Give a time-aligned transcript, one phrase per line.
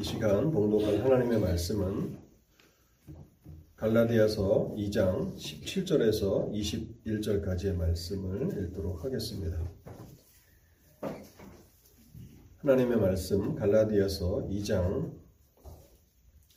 [0.00, 2.16] 이 시간 봉독할 하나님의 말씀은
[3.74, 9.58] 갈라디아서 2장 17절에서 21절까지의 말씀을 읽도록 하겠습니다.
[12.58, 15.18] 하나님의 말씀 갈라디아서 2장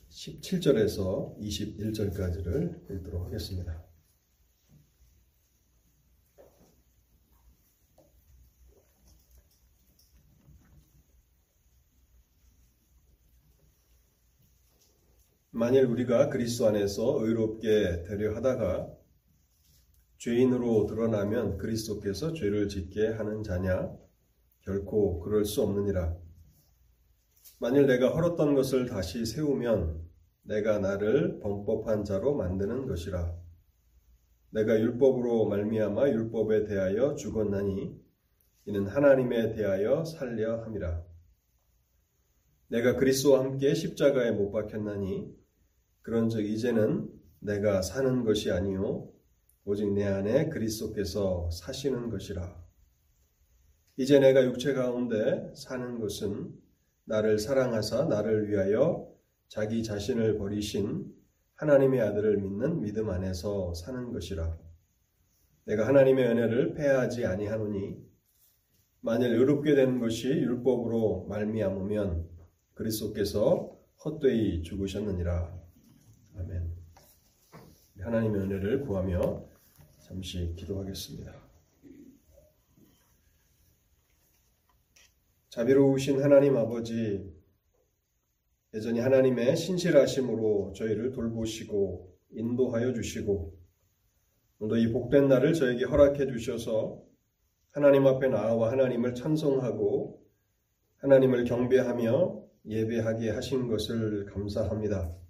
[0.08, 3.91] 17절에서 21절까지를 읽도록 하겠습니다.
[15.62, 18.92] 만일 우리가 그리스도 안에서 의롭게 되려 하다가
[20.18, 23.96] 죄인으로 드러나면 그리스도께서 죄를 짓게 하는 자냐?
[24.62, 26.16] 결코 그럴 수 없느니라.
[27.60, 30.02] 만일 내가 헐었던 것을 다시 세우면
[30.42, 33.32] 내가 나를 범법한 자로 만드는 것이라.
[34.50, 38.02] 내가 율법으로 말미암아 율법에 대하여 죽었나니
[38.64, 41.04] 이는 하나님에 대하여 살려 함이라.
[42.66, 45.41] 내가 그리스도와 함께 십자가에 못 박혔나니
[46.02, 49.08] 그런즉 이제는 내가 사는 것이 아니요
[49.64, 52.60] 오직 내 안에 그리스도께서 사시는 것이라.
[53.96, 56.52] 이제 내가 육체 가운데 사는 것은
[57.04, 59.08] 나를 사랑하사 나를 위하여
[59.48, 61.14] 자기 자신을 버리신
[61.54, 64.58] 하나님의 아들을 믿는 믿음 안에서 사는 것이라.
[65.66, 68.02] 내가 하나님의 은혜를 패하지 아니하노니
[69.00, 72.28] 만일 의롭게 된 것이 율법으로 말미암으면
[72.74, 75.61] 그리스도께서 헛되이 죽으셨느니라.
[76.36, 76.70] 아멘.
[78.00, 79.44] 하나님의 은혜를 구하며
[80.00, 81.32] 잠시 기도하겠습니다.
[85.50, 87.30] 자비로우신 하나님 아버지,
[88.74, 93.54] 여전히 하나님의 신실하심으로 저희를 돌보시고 인도하여 주시고,
[94.58, 97.02] 오늘도 이 복된 날을 저에게 허락해 주셔서
[97.70, 100.22] 하나님 앞에 나와 하나님을 찬송하고
[100.96, 105.21] 하나님을 경배하며 예배하게 하신 것을 감사합니다.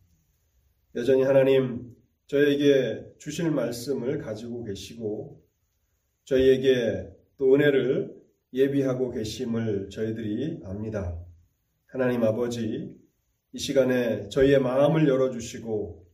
[0.94, 5.42] 여전히 하나님 저에게 주실 말씀을 가지고 계시고
[6.24, 7.08] 저희에게
[7.38, 8.14] 또 은혜를
[8.52, 11.18] 예비하고 계심을 저희들이 압니다.
[11.86, 12.94] 하나님 아버지
[13.54, 16.06] 이 시간에 저희의 마음을 열어주시고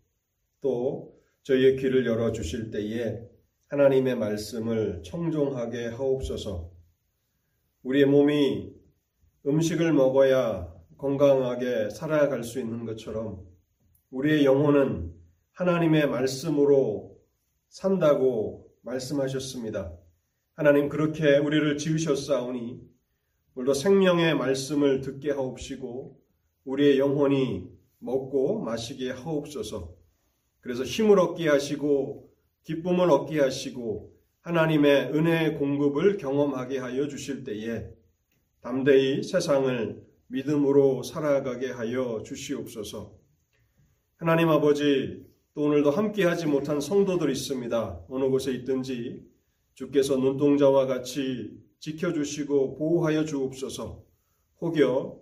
[0.60, 3.20] 또 저희의 귀를 열어주실 때에
[3.66, 6.70] 하나님의 말씀을 청종하게 하옵소서
[7.82, 8.72] 우리의 몸이
[9.44, 13.47] 음식을 먹어야 건강하게 살아갈 수 있는 것처럼
[14.10, 15.12] 우리의 영혼은
[15.52, 17.18] 하나님의 말씀으로
[17.68, 19.92] 산다고 말씀하셨습니다.
[20.54, 22.80] 하나님 그렇게 우리를 지으셨사오니
[23.54, 26.18] 오늘도 생명의 말씀을 듣게 하옵시고
[26.64, 27.68] 우리의 영혼이
[27.98, 29.94] 먹고 마시게 하옵소서.
[30.60, 32.32] 그래서 힘을 얻게 하시고
[32.62, 37.90] 기쁨을 얻게 하시고 하나님의 은혜의 공급을 경험하게 하여 주실 때에
[38.60, 43.17] 담대히 세상을 믿음으로 살아가게 하여 주시옵소서.
[44.20, 45.24] 하나님 아버지,
[45.54, 48.06] 또 오늘도 함께하지 못한 성도들 있습니다.
[48.08, 49.24] 어느 곳에 있든지
[49.74, 54.02] 주께서 눈동자와 같이 지켜주시고 보호하여 주옵소서.
[54.60, 55.20] 혹여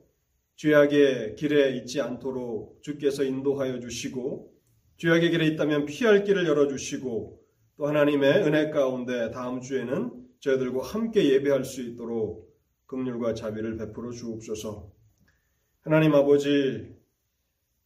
[0.56, 4.54] 죄악의 길에 있지 않도록 주께서 인도하여 주시고
[4.96, 7.38] 죄악의 길에 있다면 피할 길을 열어주시고
[7.76, 12.50] 또 하나님의 은혜 가운데 다음 주에는 저희들과 함께 예배할 수 있도록
[12.86, 14.90] 긍휼과 자비를 베풀어 주옵소서.
[15.82, 16.95] 하나님 아버지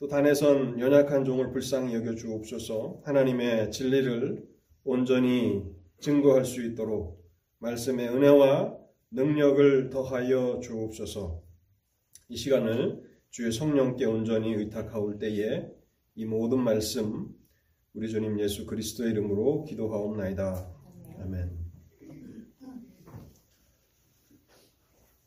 [0.00, 4.49] 또 단에선 연약한 종을 불쌍히 여겨 주옵소서 하나님의 진리를
[4.83, 5.62] 온전히
[6.00, 7.22] 증거할 수 있도록
[7.59, 8.78] 말씀의 은혜와
[9.10, 11.43] 능력을 더하여 주옵소서
[12.31, 15.69] 이 시간을 주의 성령께 온전히 의탁하올 때에
[16.15, 17.28] 이 모든 말씀
[17.93, 20.66] 우리 주님 예수 그리스도의 이름으로 기도하옵나이다.
[21.21, 21.59] 아멘.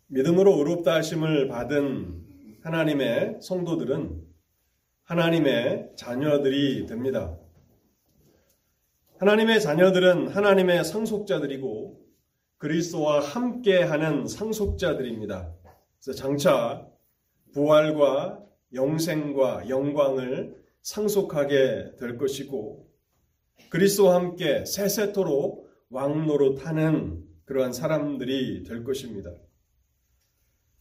[0.07, 4.32] 믿음으로 의롭다 하심을 받은 하나님의 성도들은
[5.03, 7.37] 하나님의 자녀들이 됩니다.
[9.17, 12.01] 하나님의 자녀들은 하나님의 상속자들이고
[12.57, 15.53] 그리스도와 함께하는 상속자들입니다.
[16.01, 16.87] 그래서 장차
[17.53, 18.41] 부활과
[18.73, 22.87] 영생과 영광을 상속하게 될 것이고
[23.69, 29.31] 그리스도와 함께 세세토록 왕노릇하는 그러한 사람들이 될 것입니다.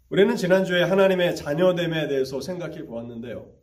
[0.09, 3.62] 우리는 지난주에 하나님의 자녀됨에 대해서 생각해 보았는데요.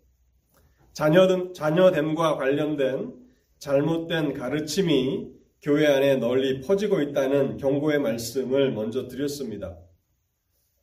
[0.93, 3.13] 자녀됨, 자녀됨과 관련된
[3.59, 5.31] 잘못된 가르침이
[5.61, 9.77] 교회 안에 널리 퍼지고 있다는 경고의 말씀을 먼저 드렸습니다.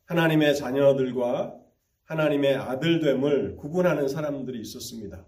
[0.05, 1.55] 하나님의 자녀들과
[2.05, 5.25] 하나님의 아들됨을 구분하는 사람들이 있었습니다.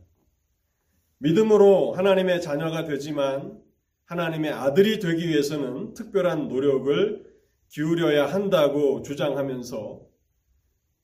[1.18, 3.60] 믿음으로 하나님의 자녀가 되지만
[4.06, 7.30] 하나님의 아들이 되기 위해서는 특별한 노력을
[7.70, 10.09] 기울여야 한다고 주장하면서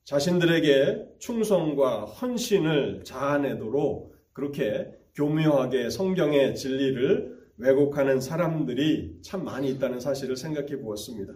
[0.06, 10.78] 자신들에게 충성과 헌신을 자아내도록 그렇게 교묘하게 성경의 진리를 왜곡하는 사람들이 참 많이 있다는 사실을 생각해
[10.78, 11.32] 보았습니다.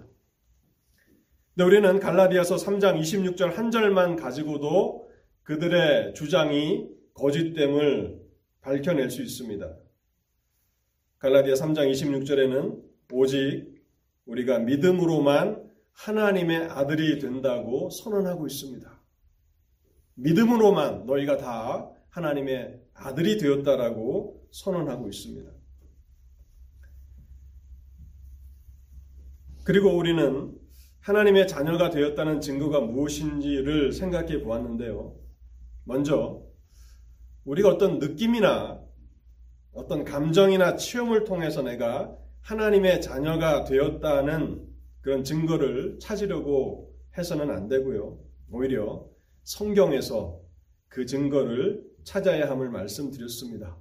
[1.57, 5.11] 근데 우리는 갈라디아서 3장 26절 한 절만 가지고도
[5.43, 8.21] 그들의 주장이 거짓됨을
[8.61, 9.69] 밝혀낼 수 있습니다.
[11.19, 12.81] 갈라디아 3장 26절에는
[13.15, 13.67] 오직
[14.27, 15.70] 우리가 믿음으로만
[16.05, 18.91] 하나님의 아들이 된다고 선언하고 있습니다.
[20.15, 25.51] 믿음으로만 너희가 다 하나님의 아들이 되었다라고 선언하고 있습니다.
[29.65, 30.59] 그리고 우리는
[31.01, 35.15] 하나님의 자녀가 되었다는 증거가 무엇인지를 생각해 보았는데요.
[35.85, 36.43] 먼저
[37.45, 38.81] 우리가 어떤 느낌이나
[39.73, 44.70] 어떤 감정이나 체험을 통해서 내가 하나님의 자녀가 되었다는
[45.01, 48.19] 그런 증거를 찾으려고 해서는 안 되고요.
[48.51, 49.07] 오히려
[49.45, 50.41] 성경에서
[50.89, 53.79] 그 증거를 찾아야 함을 말씀드렸습니다.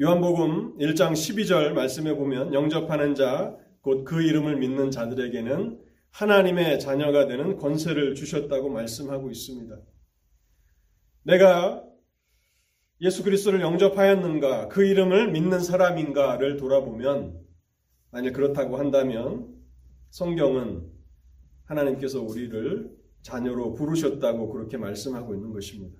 [0.00, 5.80] 요한복음 1장 12절 말씀해 보면 영접하는 자, 곧 그 이름을 믿는 자들에게는
[6.10, 9.76] 하나님의 자녀가 되는 권세를 주셨다고 말씀하고 있습니다.
[11.22, 11.84] 내가
[13.00, 17.38] 예수 그리스도를 영접하였는가, 그 이름을 믿는 사람인가를 돌아보면,
[18.10, 19.55] 만약 그렇다고 한다면,
[20.10, 20.90] 성경은
[21.64, 22.90] 하나님께서 우리를
[23.22, 25.98] 자녀로 부르셨다고 그렇게 말씀하고 있는 것입니다.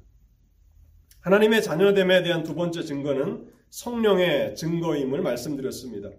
[1.20, 6.10] 하나님의 자녀됨에 대한 두 번째 증거는 성령의 증거임을 말씀드렸습니다.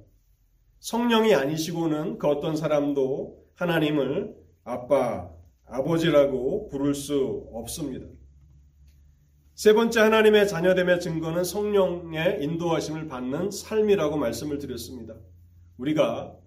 [0.80, 5.32] 성령이 아니시고는 그 어떤 사람도 하나님을 아빠,
[5.66, 8.06] 아버지라고 부를 수 없습니다.
[9.56, 15.16] 세 번째 하나님의 자녀됨의 증거는 성령의 인도하심을 받는 삶이라고 말씀을 드렸습니다.
[15.78, 16.38] 우리가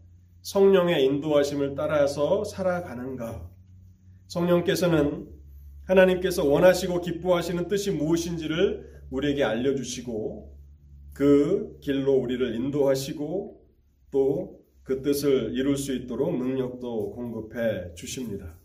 [0.42, 3.50] 성령의 인도하심을 따라서 살아가는가?
[4.28, 5.28] 성령께서는
[5.84, 10.56] 하나님께서 원하시고 기뻐하시는 뜻이 무엇인지를 우리에게 알려주시고
[11.12, 13.60] 그 길로 우리를 인도하시고
[14.10, 14.60] 또
[14.90, 18.58] 그 뜻을 이룰 수 있도록 능력도 공급해 주십니다.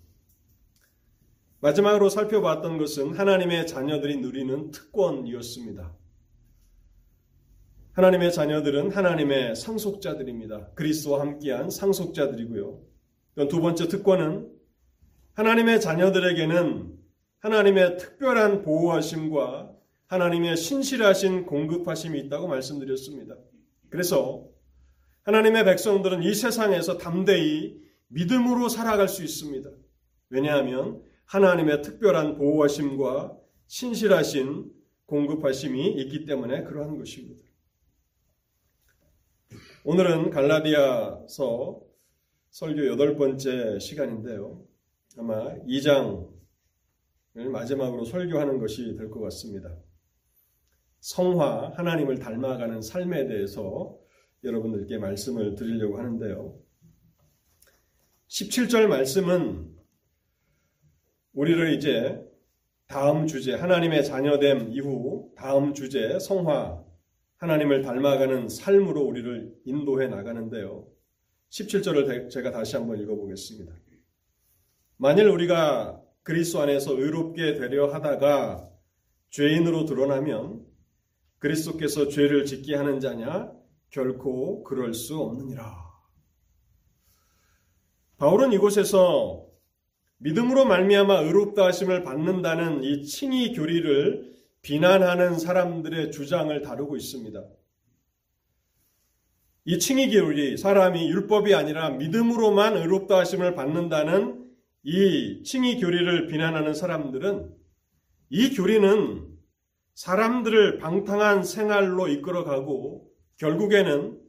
[1.60, 5.96] 마지막으로 살펴봤던 것은 하나님의 자녀들이 누리는 특권이었습니다.
[7.96, 10.72] 하나님의 자녀들은 하나님의 상속자들입니다.
[10.76, 12.82] 그리스도와 함께한 상속자들이고요.
[13.50, 14.52] 두 번째 특권은
[15.34, 16.94] 하나님의 자녀들에게는
[17.40, 19.72] 하나님의 특별한 보호하심과
[20.08, 23.38] 하나님의 신실하신 공급하심이 있다고 말씀드렸습니다.
[23.90, 24.46] 그래서
[25.24, 29.70] 하나님의 백성들은 이 세상에서 담대히 믿음으로 살아갈 수 있습니다.
[30.30, 33.38] 왜냐하면 하나님의 특별한 보호하심과
[33.68, 34.70] 신실하신
[35.06, 37.46] 공급하심이 있기 때문에 그러한 것입니다.
[39.88, 41.80] 오늘은 갈라디아서
[42.50, 44.66] 설교 여덟 번째 시간인데요.
[45.16, 46.28] 아마 2장을
[47.36, 49.78] 마지막으로 설교하는 것이 될 것 같습니다.
[51.02, 53.96] 성화, 하나님을 닮아가는 삶에 대해서
[54.44, 56.60] 여러분들께 말씀을 드리려고 하는데요.
[58.28, 59.72] 17절 말씀은
[61.34, 62.28] 우리를 이제
[62.88, 66.85] 다음 주제, 하나님의 자녀됨 이후 다음 주제, 성화,
[67.38, 70.88] 하나님을 닮아가는 삶으로 우리를 인도해 나가는데요.
[71.50, 73.74] 17절을 제가 다시 한번 읽어보겠습니다.
[74.98, 78.70] 만일 우리가 그리스도 안에서 의롭게 되려 하다가
[79.30, 80.66] 죄인으로 드러나면
[81.40, 83.52] 그리스도께서 죄를 짓게 하는 자냐?
[83.90, 85.86] 결코 그럴 수 없느니라.
[88.18, 89.46] 바울은 이곳에서
[90.18, 94.34] 믿음으로 말미암아 의롭다 하심을 받는다는 이 칭의 교리를
[94.66, 97.40] 비난하는 사람들의 주장을 다루고 있습니다.
[99.66, 104.44] 이 칭의 교리, 사람이 율법이 아니라 믿음으로만 의롭다 하심을 받는다는
[104.82, 107.56] 이 칭의 교리를 비난하는 사람들은
[108.32, 109.38] 이 교리는
[109.94, 113.08] 사람들을 방탕한 생활로 이끌어가고
[113.38, 114.20] 결국에는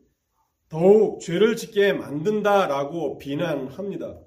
[0.69, 4.21] 더욱 죄를 짓게 만든다라고 비난합니다.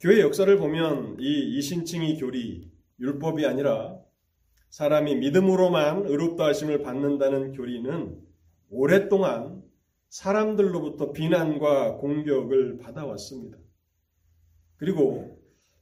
[0.00, 3.98] 교회 역사를 보면 이 이신칭의 교리, 율법이 아니라
[4.68, 8.20] 사람이 믿음으로만 의롭다 하심을 받는다는 교리는
[8.70, 9.62] 오랫동안
[10.08, 13.58] 사람들로부터 비난과 공격을 받아왔습니다.
[14.76, 15.38] 그리고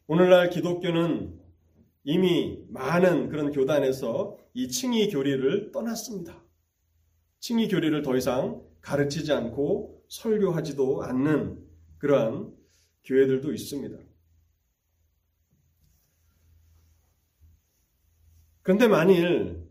[0.06, 1.38] 오늘날 기독교는
[2.04, 6.42] 이미 많은 그런 교단에서 이 칭의 교리를 떠났습니다.
[7.40, 11.62] 칭의 교리를 더 이상 가르치지 않고 설교하지도 않는
[11.98, 12.52] 그러한
[13.04, 14.07] 교회들도 있습니다.
[18.68, 19.66] 그런데 만일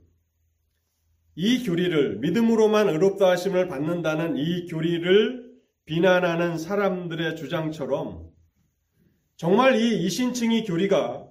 [1.35, 5.53] 이 교리를 믿음으로만 의롭다 하심을 받는다는 이 교리를
[5.85, 8.27] 비난하는 사람들의 주장처럼
[9.35, 11.27] 정말 이 이신칭의 교리가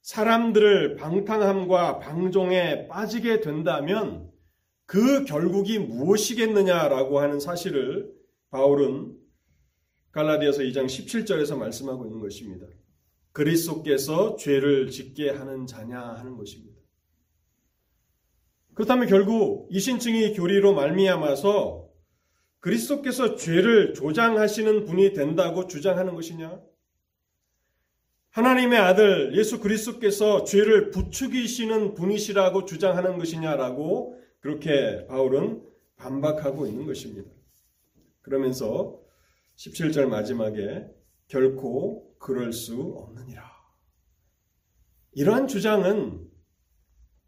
[0.00, 4.30] 사람들을 방탕함과 방종에 빠지게 된다면
[4.86, 8.10] 그 결국이 무엇이겠느냐라고 하는 사실을
[8.48, 9.14] 바울은
[10.12, 12.66] 갈라디아서 2장 17절에서 말씀하고 있는 것입니다.
[13.32, 16.75] 그리스도께서 죄를 짓게 하는 자냐 하는 것입니다.
[18.76, 21.88] 그렇다면 결국 이신층의 교리로 말미암아서
[22.60, 26.60] 그리스도께서 죄를 조장하시는 분이 된다고 주장하는 것이냐?
[28.32, 35.62] 하나님의 아들 예수 그리스도께서 죄를 부추기시는 분이시라고 주장하는 것이냐라고 그렇게 바울은
[35.96, 37.30] 반박하고 있는 것입니다.
[38.20, 39.00] 그러면서
[39.56, 40.86] 17절 마지막에
[41.28, 43.42] 결코 그럴 수 없느니라.
[45.12, 46.25] 이러한 주장은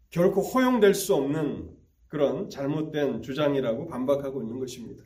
[0.09, 1.69] 결코 허용될 수 없는
[2.07, 5.03] 그런 잘못된 주장이라고 반박하고 있는 것입니다.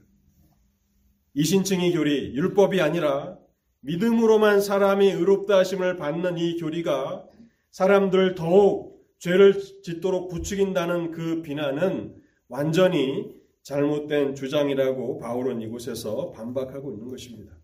[1.34, 3.38] 이신층의 교리, 율법이 아니라
[3.82, 7.28] 믿음으로만 사람이 의롭다 하심을 받는 이 교리가
[7.72, 12.16] 사람들을 더욱 죄를 짓도록 부추긴다는 그 비난은
[12.48, 13.34] 완전히
[13.64, 17.58] 잘못된 주장이라고 바울은 이곳에서 반박하고 있는 것입니다.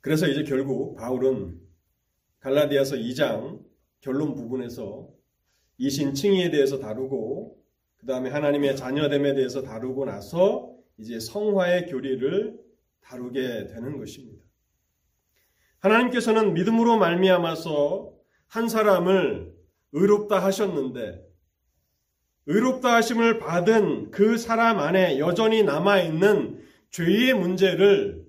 [0.00, 1.60] 그래서 이제 결국 바울은
[2.40, 3.69] 갈라디아서 2장
[4.00, 5.08] 결론 부분에서
[5.78, 7.58] 이신 칭의에 대해서 다루고
[7.98, 12.58] 그 다음에 하나님의 자녀됨에 대해서 다루고 나서 이제 성화의 교리를
[13.02, 14.42] 다루게 되는 것입니다.
[15.80, 18.12] 하나님께서는 믿음으로 말미암아서
[18.46, 19.54] 한 사람을
[19.92, 21.26] 의롭다 하셨는데
[22.46, 28.26] 의롭다 하심을 받은 그 사람 안에 여전히 남아 있는 죄의 문제를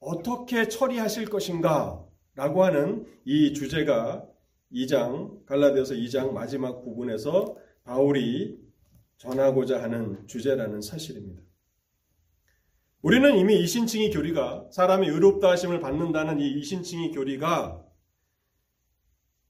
[0.00, 2.04] 어떻게 처리하실 것인가
[2.34, 4.26] 라고 하는 이 주제가
[4.74, 8.58] 2장, 갈라디아서 2장 마지막 부분에서 바울이
[9.18, 11.42] 전하고자 하는 주제라는 사실입니다.
[13.02, 17.84] 우리는 이미 이신칭의 교리가 사람이 의롭다 하심을 받는다는 이 이신칭의 교리가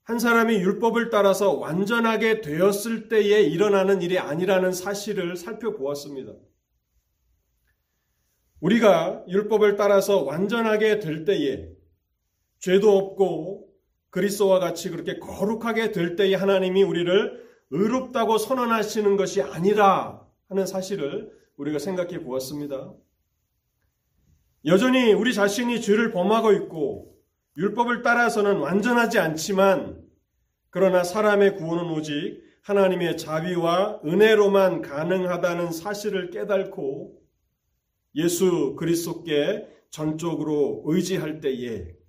[0.02, 6.34] 한 사람이 율법을 따라서 완전하게 되었을 때에 일어나는 일이 아니라는 사실을 살펴보았습니다.
[8.60, 11.70] 우리가 율법을 따라서 완전하게 될 때에
[12.58, 13.73] 죄도 없고
[14.14, 21.80] 그리스도와 같이 그렇게 거룩하게 될 때에 하나님이 우리를 의롭다고 선언하시는 것이 아니라 하는 사실을 우리가
[21.80, 22.94] 생각해 보았습니다.
[24.66, 27.12] 여전히 우리 자신이 죄를 범하고 있고
[27.56, 30.00] 율법을 따라서는 완전하지 않지만
[30.70, 37.20] 그러나 사람의 구원은 오직 하나님의 자비와 은혜로만 가능하다는 사실을 깨닫고
[38.14, 42.03] 예수 그리스도께 전적으로 의지할 때에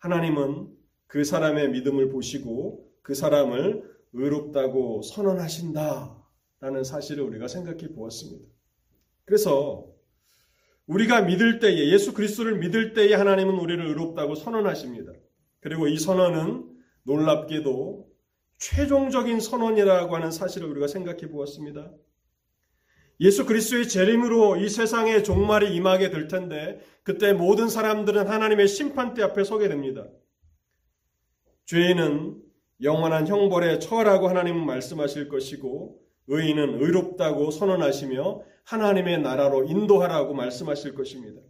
[0.00, 0.68] 하나님은
[1.06, 6.18] 그 사람의 믿음을 보시고 그 사람을 의롭다고 선언하신다.
[6.60, 8.44] 라는 사실을 우리가 생각해 보았습니다.
[9.24, 9.86] 그래서
[10.86, 15.12] 우리가 믿을 때에, 예수 그리스도를 믿을 때에 하나님은 우리를 의롭다고 선언하십니다.
[15.60, 16.68] 그리고 이 선언은
[17.04, 18.10] 놀랍게도
[18.58, 21.90] 최종적인 선언이라고 하는 사실을 우리가 생각해 보았습니다.
[23.20, 29.44] 예수 그리스도의 재림으로 이 세상의 종말이 임하게 될 텐데 그때 모든 사람들은 하나님의 심판대 앞에
[29.44, 30.06] 서게 됩니다.
[31.66, 32.40] 죄인은
[32.82, 41.40] 영원한 형벌에 처하라고 하나님은 말씀하실 것이고 의인은 의롭다고 선언하시며 하나님의 나라로 인도하라고 말씀하실 것입니다.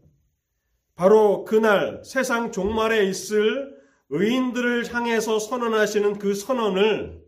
[0.97, 3.75] 바로 그날 세상 종말에 있을
[4.09, 7.23] 의인들을 향해서 선언하시는 그 선언을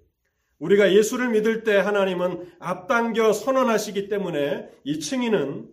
[0.62, 5.68] 우리가 예수를 믿을 때 하나님은 앞당겨 선언하시기 때문에 이 칭의는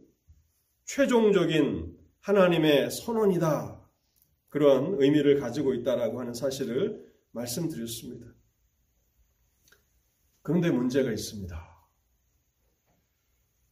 [0.86, 3.88] 최종적인 하나님의 선언이다.
[4.50, 8.34] 그런 의미를 가지고 있다라고 하는 사실을 말씀드렸습니다.
[10.42, 11.56] 그런데 문제가 있습니다.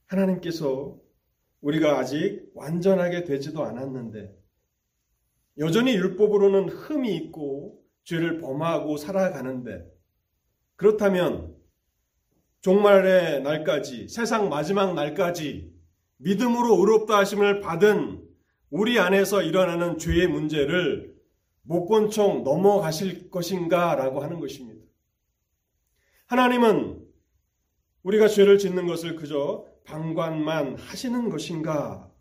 [0.06, 1.00] 하나님께서
[1.62, 4.38] 우리가 아직 완전하게 되지도 않았는데
[5.58, 9.97] 여전히 율법으로는 흠이 있고 죄를 범하고 살아가는데
[10.78, 11.56] 그렇다면
[12.62, 15.74] 종말의 날까지 세상 마지막 날까지
[16.18, 18.24] 믿음으로 의롭다 하심을 받은
[18.70, 21.16] 우리 안에서 일어나는 죄의 문제를
[21.64, 24.86] 못본총 넘어가실 것인가 라고 하는 것입니다.
[26.28, 27.06] 하나님은
[28.04, 32.12] 우리가 죄를 짓는 것을 그저 방관만 하시는 것인가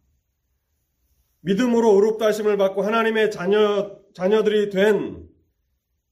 [1.41, 5.29] 믿음으로 의롭다 하심을 받고 하나님의 자녀, 자녀들이 된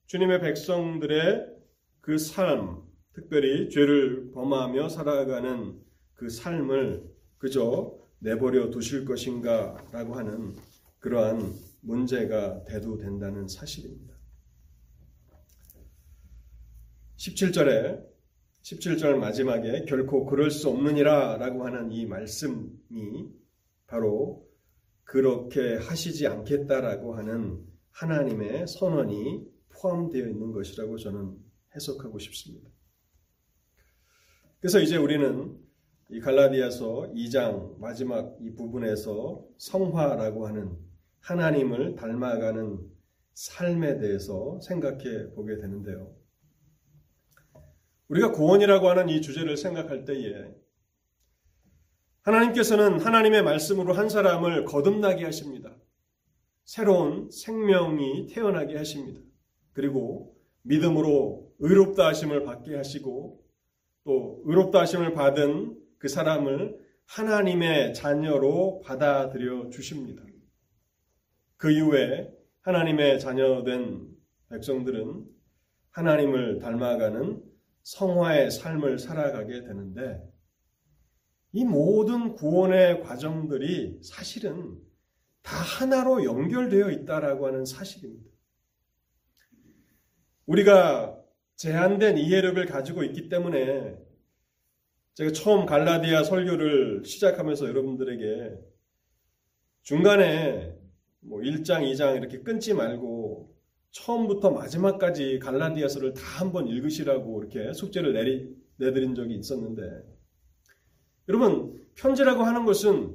[0.07, 1.54] 주님의 백성들의
[2.05, 2.83] 그 삶,
[3.15, 5.81] 특별히 죄를 범하며 살아가는
[6.13, 7.03] 그 삶을
[7.39, 10.55] 그저 내버려 두실 것인가 라고 하는
[10.99, 14.15] 그러한 문제가 대두된다는 사실입니다.
[17.17, 18.05] 17절에
[18.61, 23.31] 17절 마지막에 결코 그럴 수 없느니라 라고 하는 이 말씀이
[23.87, 24.47] 바로
[25.05, 31.44] 그렇게 하시지 않겠다라고 하는 하나님의 선언이 포함되어 있는 것이라고 저는
[31.75, 32.71] 해석하고 싶습니다.
[34.61, 35.59] 그래서 이제 우리는
[36.11, 40.77] 이 갈라디아서 2장 마지막 이 부분에서 성화라고 하는
[41.21, 42.79] 하나님을 닮아가는
[43.33, 46.15] 삶에 대해서 생각해 보게 되는데요.
[48.09, 50.55] 우리가 구원이라고 하는 이 주제를 생각할 때에
[52.23, 55.75] 하나님께서는 하나님의 말씀으로 한 사람을 거듭나게 하십니다.
[56.65, 59.21] 새로운 생명이 태어나게 하십니다.
[59.73, 63.43] 그리고 믿음으로 의롭다 하심을 받게 하시고
[64.05, 70.23] 또 의롭다 하심을 받은 그 사람을 하나님의 자녀로 받아들여 주십니다.
[71.57, 72.31] 그 이후에
[72.61, 74.09] 하나님의 자녀된
[74.51, 75.27] 백성들은
[75.91, 77.43] 하나님을 닮아가는
[77.83, 80.21] 성화의 삶을 살아가게 되는데
[81.53, 84.77] 이 모든 구원의 과정들이 사실은
[85.43, 88.31] 다 하나로 연결되어 있다라고 하는 사실입니다.
[90.47, 91.24] 우리가
[91.57, 93.97] 제한된 이해력을 가지고 있기 때문에
[95.15, 98.59] 제가 처음 갈라디아 설교를 시작하면서 여러분들에게
[99.83, 100.77] 중간에
[101.21, 103.55] 뭐 1장, 2장 이렇게 끊지 말고
[103.93, 109.83] 처음부터 마지막까지 갈라디아서를 다 한번 읽으시라고 이렇게 숙제를 내리, 내드린 적이 있었는데
[111.29, 113.15] 여러분 편지라고 하는 것은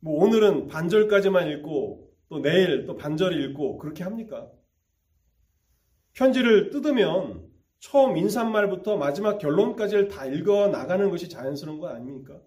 [0.00, 4.50] 뭐 오늘은 반절까지만 읽고 또 내일 또 반절 읽고 그렇게 합니까?
[6.12, 7.51] 편지를 뜯으면
[7.82, 12.40] 처음 인사말부터 마지막 결론까지를 다 읽어 나가는 것이 자연스러운 거 아닙니까?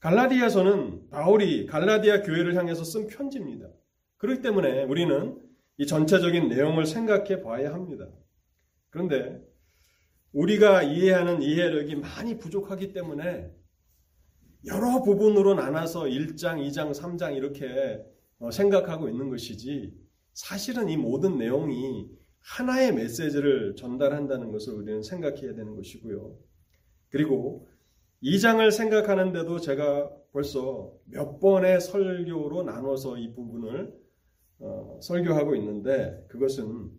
[0.00, 3.68] 갈라디아서는 바울이 갈라디아 교회를 향해서 쓴 편지입니다.
[4.16, 5.40] 그렇기 때문에 우리는
[5.78, 8.08] 이 전체적인 내용을 생각해 봐야 합니다.
[8.90, 9.40] 그런데
[10.32, 13.48] 우리가 이해하는 이해력이 많이 부족하기 때문에
[14.66, 18.04] 여러 부분으로 나눠서 1장, 2장, 3장 이렇게
[18.40, 19.94] 어, 생각하고 있는 것이지
[20.32, 26.36] 사실은 이 모든 내용이 하나의 메시지를 전달한다는 것을 우리는 생각해야 되는 것이고요.
[27.10, 27.68] 그리고
[28.22, 33.92] 2장을 생각하는데도 제가 벌써 몇 번의 설교로 나눠서 이 부분을
[34.58, 36.90] 어, 설교하고 있는데 그것은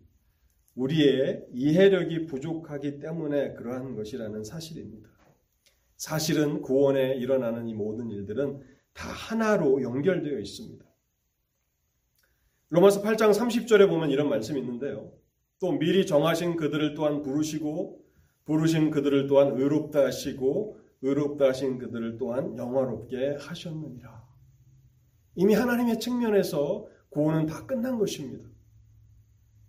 [0.74, 5.10] 우리의 이해력이 부족하기 때문에 그러한 것이라는 사실입니다.
[5.96, 8.60] 사실은 구원에 일어나는 이 모든 일들은
[8.92, 10.84] 다 하나로 연결되어 있습니다.
[12.70, 15.12] 로마서 8장 30절에 보면 이런 말씀이 있는데요.
[15.62, 18.04] 또 미리 정하신 그들을 또한 부르시고
[18.46, 24.26] 부르신 그들을 또한 의롭다 하시고 의롭다 하신 그들을 또한 영화롭게 하셨느니라.
[25.36, 28.44] 이미 하나님의 측면에서 구원은 다 끝난 것입니다.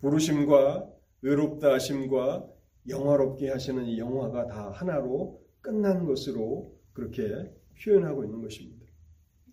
[0.00, 0.84] 부르심과
[1.22, 2.44] 의롭다 하심과
[2.88, 8.84] 영화롭게 하시는 이 영화가 다 하나로 끝난 것으로 그렇게 표현하고 있는 것입니다.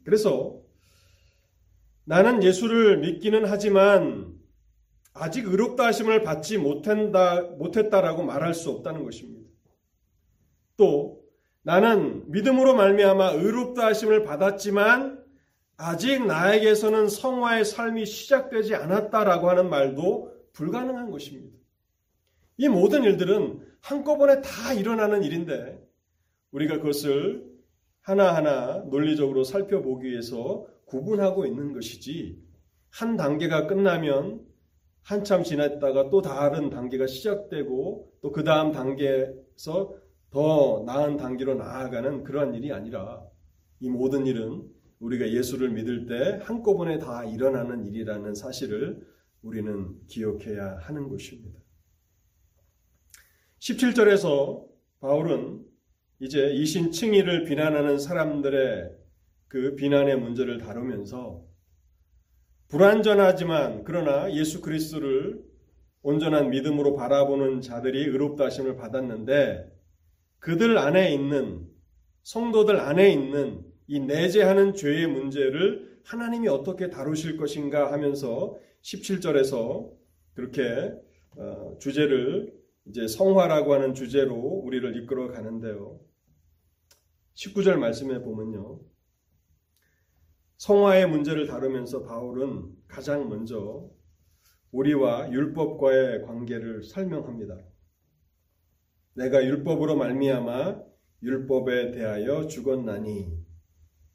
[0.03, 0.59] 그래서
[2.03, 4.30] 나는 예수를 믿기는 하지만
[5.13, 9.49] 아직 의롭다 하심을 받지 못한다, 못했다라고 말할 수 없다는 것입니다.
[10.77, 11.21] 또
[11.63, 15.21] 나는 믿음으로 말미암아 의롭다 하심을 받았지만
[15.77, 21.57] 아직 나에게서는 성화의 삶이 시작되지 않았다라고 하는 말도 불가능한 것입니다.
[22.57, 25.81] 이 모든 일들은 한꺼번에 다 일어나는 일인데
[26.51, 27.49] 우리가 그것을
[28.01, 32.39] 하나하나 논리적으로 살펴보기 위해서 구분하고 있는 것이지
[32.89, 34.41] 한 단계가 끝나면
[35.03, 39.95] 한참 지났다가 또 다른 단계가 시작되고 또 그 다음 단계에서
[40.29, 43.21] 더 나은 단계로 나아가는 그러한 일이 아니라
[43.79, 44.63] 이 모든 일은
[44.99, 49.05] 우리가 예수를 믿을 때 한꺼번에 다 일어나는 일이라는 사실을
[49.41, 51.59] 우리는 기억해야 하는 것입니다.
[53.59, 54.65] 17절에서
[54.99, 55.65] 바울은
[56.19, 58.91] 이제 이신 칭의를 비난하는 사람들의
[59.47, 61.43] 그 비난의 문제를 다루면서
[62.71, 65.43] 불완전하지만 그러나 예수 그리스도를
[66.03, 69.69] 온전한 믿음으로 바라보는 자들이 의롭다 하심을 받았는데
[70.39, 71.67] 그들 안에 있는
[72.23, 79.91] 성도들 안에 있는 이 내재하는 죄의 문제를 하나님이 어떻게 다루실 것인가 하면서 17절에서
[80.33, 80.93] 그렇게
[81.35, 82.53] 어, 주제를
[82.87, 85.99] 이제 성화라고 하는 주제로 우리를 이끌어 가는데요.
[87.35, 88.79] 19절 말씀에 보면요.
[90.61, 93.89] 성화의 문제를 다루면서 바울은 가장 먼저
[94.71, 97.57] 우리와 율법과의 관계를 설명합니다.
[99.15, 100.79] 내가 율법으로 말미암아
[101.23, 103.43] 율법에 대하여 죽었나니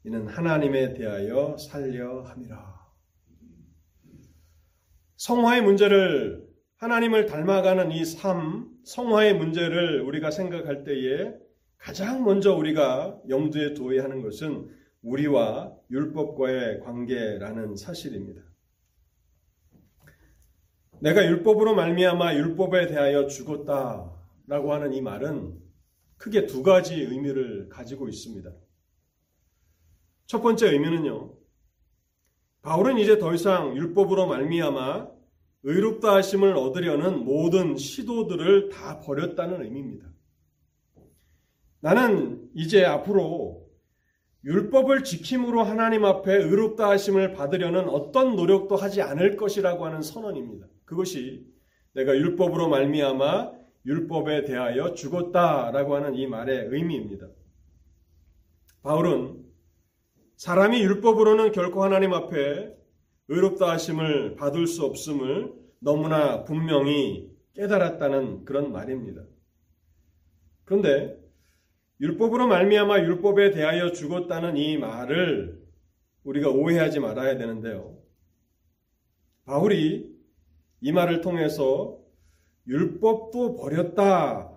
[0.05, 2.79] 이는 하나님에 대하여 살려 함이라.
[5.17, 11.33] 성화의 문제를 하나님을 닮아가는 이 삶, 성화의 문제를 우리가 생각할 때에
[11.77, 18.41] 가장 먼저 우리가 염두에 두어야 하는 것은 우리와 율법과의 관계라는 사실입니다.
[20.99, 25.57] 내가 율법으로 말미암아 율법에 대하여 죽었다라고 하는 이 말은
[26.17, 28.51] 크게 두 가지 의미를 가지고 있습니다.
[30.25, 31.33] 첫 번째 의미는요.
[32.63, 35.07] 바울은 이제 더 이상 율법으로 말미암아
[35.63, 40.07] 의롭다 하심을 얻으려는 모든 시도들을 다 버렸다는 의미입니다.
[41.79, 43.66] 나는 이제 앞으로
[44.43, 50.67] 율법을 지킴으로 하나님 앞에 의롭다 하심을 받으려는 어떤 노력도 하지 않을 것이라고 하는 선언입니다.
[50.85, 51.45] 그것이
[51.93, 53.51] 내가 율법으로 말미암아
[53.85, 57.27] 율법에 대하여 죽었다라고 하는 이 말의 의미입니다.
[58.83, 59.43] 바울은
[60.35, 62.75] 사람이 율법으로는 결코 하나님 앞에
[63.29, 69.23] 의롭다 하심을 받을 수 없음을 너무나 분명히 깨달았다는 그런 말입니다.
[70.63, 71.17] 그런데
[71.99, 75.61] 율법으로 말미암아 율법에 대하여 죽었다는 이 말을
[76.23, 77.97] 우리가 오해하지 말아야 되는데요.
[79.45, 80.15] 바울이
[80.81, 81.99] 이 말을 통해서
[82.67, 84.51] 율법도 버렸다.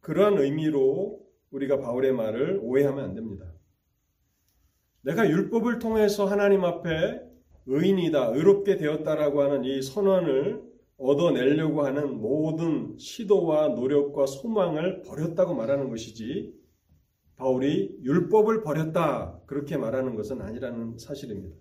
[0.00, 3.46] 그런 의미로 우리가 바울의 말을 오해하면 안 됩니다.
[5.02, 7.20] 내가 율법을 통해서 하나님 앞에
[7.66, 10.62] 의인이다, 의롭게 되었다라고 하는 이 선언을
[10.96, 16.61] 얻어내려고 하는 모든 시도와 노력과 소망을 버렸다고 말하는 것이지,
[17.42, 21.56] 바울이 율법을 버렸다, 그렇게 말하는 것은 아니라는 사실입니다.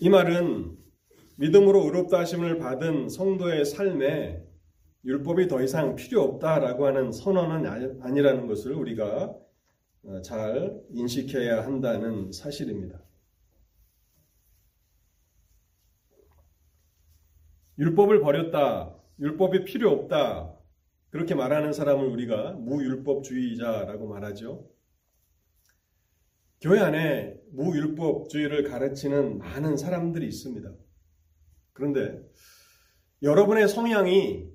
[0.00, 0.76] 이 말은
[1.36, 4.44] 믿음으로 의롭다 하심을 받은 성도의 삶에
[5.04, 9.32] 율법이 더 이상 필요 없다라고 하는 선언은 아니라는 것을 우리가
[10.02, 13.00] 어, 잘 인식해야 한다는 사실입니다.
[17.78, 20.53] 율법을 버렸다, 율법이 필요 없다,
[21.14, 24.68] 그렇게 말하는 사람을 우리가 무율법주의자라고 말하죠.
[26.60, 30.74] 교회 안에 무율법주의를 가르치는 많은 사람들이 있습니다.
[31.72, 32.20] 그런데
[33.22, 34.48] 여러분의 성향이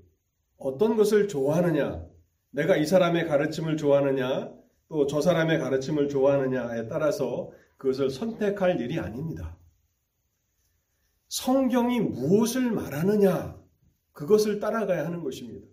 [0.58, 2.06] 어떤 것을 좋아하느냐,
[2.52, 4.54] 내가 이 사람의 가르침을 좋아하느냐,
[4.90, 9.58] 또 저 사람의 가르침을 좋아하느냐에 따라서 그것을 선택할 일이 아닙니다.
[11.30, 13.58] 성경이 무엇을 말하느냐,
[14.12, 15.66] 그것을 따라가야 하는 것입니다.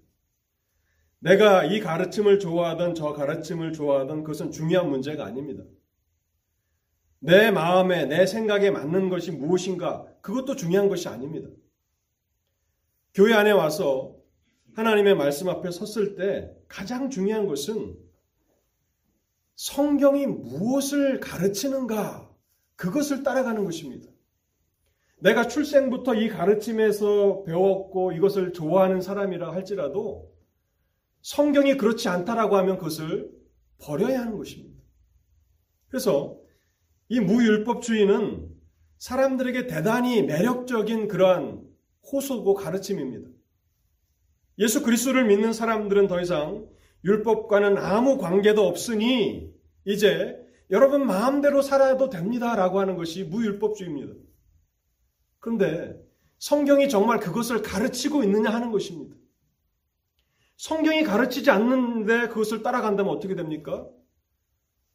[1.20, 5.64] 내가 이 가르침을 좋아하든 저 가르침을 좋아하든 그것은 중요한 문제가 아닙니다.
[7.18, 11.48] 내 마음에, 내 생각에 맞는 것이 무엇인가, 그것도 중요한 것이 아닙니다.
[13.14, 14.14] 교회 안에 와서
[14.74, 17.96] 하나님의 말씀 앞에 섰을 때 가장 중요한 것은
[19.54, 22.30] 성경이 무엇을 가르치는가,
[22.76, 24.06] 그것을 따라가는 것입니다.
[25.18, 30.35] 내가 출생부터 이 가르침에서 배웠고 이것을 좋아하는 사람이라 할지라도
[31.26, 33.28] 성경이 그렇지 않다라고 하면 그것을
[33.78, 34.80] 버려야 하는 것입니다.
[35.88, 36.38] 그래서
[37.08, 38.48] 이 무율법주의는
[38.98, 41.66] 사람들에게 대단히 매력적인 그러한
[42.12, 43.28] 호소고 가르침입니다.
[44.60, 46.64] 예수 그리스도를 믿는 사람들은 더 이상
[47.04, 49.52] 율법과는 아무 관계도 없으니
[49.84, 54.14] 이제 여러분 마음대로 살아도 됩니다라고 하는 것이 무율법주의입니다.
[55.40, 56.00] 그런데
[56.38, 59.16] 성경이 정말 그것을 가르치고 있느냐 하는 것입니다.
[60.56, 63.88] 성경이 가르치지 않는데 그것을 따라간다면 어떻게 됩니까?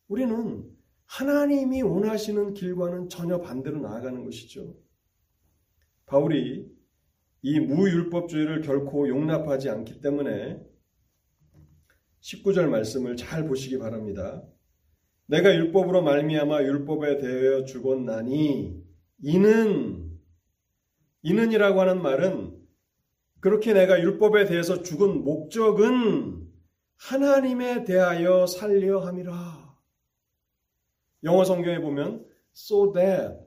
[0.07, 0.69] 우리는
[1.05, 4.75] 하나님이 원하시는 길과는 전혀 반대로 나아가는 것이죠.
[6.05, 6.69] 바울이
[7.43, 10.59] 이 무율법주의를 결코 용납하지 않기 때문에
[12.21, 14.43] 19절 말씀을 잘 보시기 바랍니다.
[15.25, 18.83] 내가 율법으로 말미암아 율법에 대하여 죽었나니
[19.23, 20.19] 이는
[21.23, 22.60] 이는이라고 하는 말은
[23.41, 26.47] 그렇게 내가 율법에 대해서 죽은 목적은
[26.95, 29.75] 하나님에 대하여 살려 함이라.
[31.23, 32.23] 영어 성경에 보면
[32.55, 33.39] so that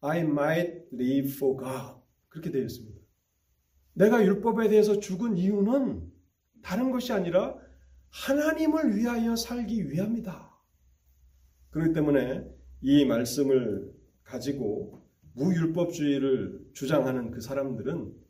[0.00, 2.02] I might live for God.
[2.28, 3.00] 그렇게 되어 있습니다.
[3.94, 6.12] 내가 율법에 대해서 죽은 이유는
[6.62, 7.56] 다른 것이 아니라
[8.10, 10.50] 하나님을 위하여 살기 위함이다.
[11.70, 12.44] 그렇기 때문에
[12.82, 13.90] 이 말씀을
[14.22, 15.02] 가지고
[15.34, 18.21] 무율법주의를 주장하는 그 사람들은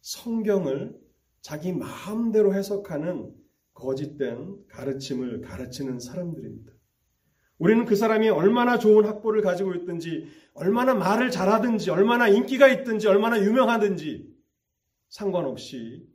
[0.00, 0.98] 성경을
[1.40, 3.34] 자기 마음대로 해석하는
[3.74, 6.72] 거짓된 가르침을 가르치는 사람들입니다.
[7.58, 13.38] 우리는 그 사람이 얼마나 좋은 학보를 가지고 있든지, 얼마나 말을 잘하든지, 얼마나 인기가 있든지, 얼마나
[13.38, 14.34] 유명하든지
[15.08, 16.06] 상관없이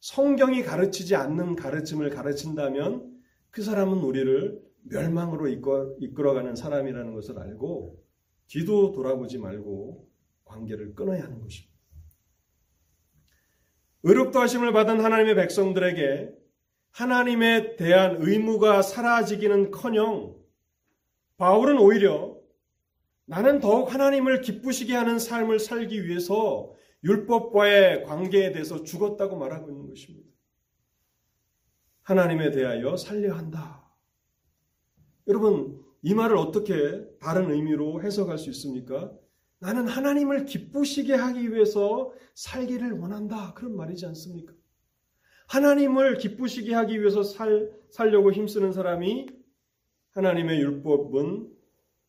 [0.00, 8.00] 성경이 가르치지 않는 가르침을 가르친다면 그 사람은 우리를 멸망으로 이끌어, 이끌어가는 사람이라는 것을 알고
[8.48, 10.08] 뒤도 돌아보지 말고
[10.44, 11.71] 관계를 끊어야 하는 것입니다.
[14.04, 16.32] 의롭다 하심을 받은 하나님의 백성들에게
[16.90, 20.36] 하나님에 대한 의무가 사라지기는커녕
[21.36, 22.36] 바울은 오히려
[23.24, 26.72] 나는 더욱 하나님을 기쁘시게 하는 삶을 살기 위해서
[27.04, 30.28] 율법과의 관계에 대해서 죽었다고 말하고 있는 것입니다.
[32.02, 33.88] 하나님에 대하여 살려 한다.
[35.28, 39.12] 여러분, 이 말을 어떻게 다른 의미로 해석할 수 있습니까?
[39.62, 43.54] 나는 하나님을 기쁘시게 하기 위해서 살기를 원한다.
[43.54, 44.52] 그런 말이지 않습니까?
[45.46, 49.28] 하나님을 기쁘시게 하기 위해서 살, 살려고 힘쓰는 사람이
[50.10, 51.48] 하나님의 율법은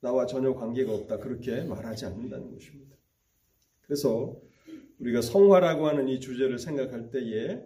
[0.01, 1.19] 나와 전혀 관계가 없다.
[1.19, 2.97] 그렇게 말하지 않는다는 것입니다.
[3.81, 4.35] 그래서
[4.99, 7.63] 우리가 성화라고 하는 이 주제를 생각할 때에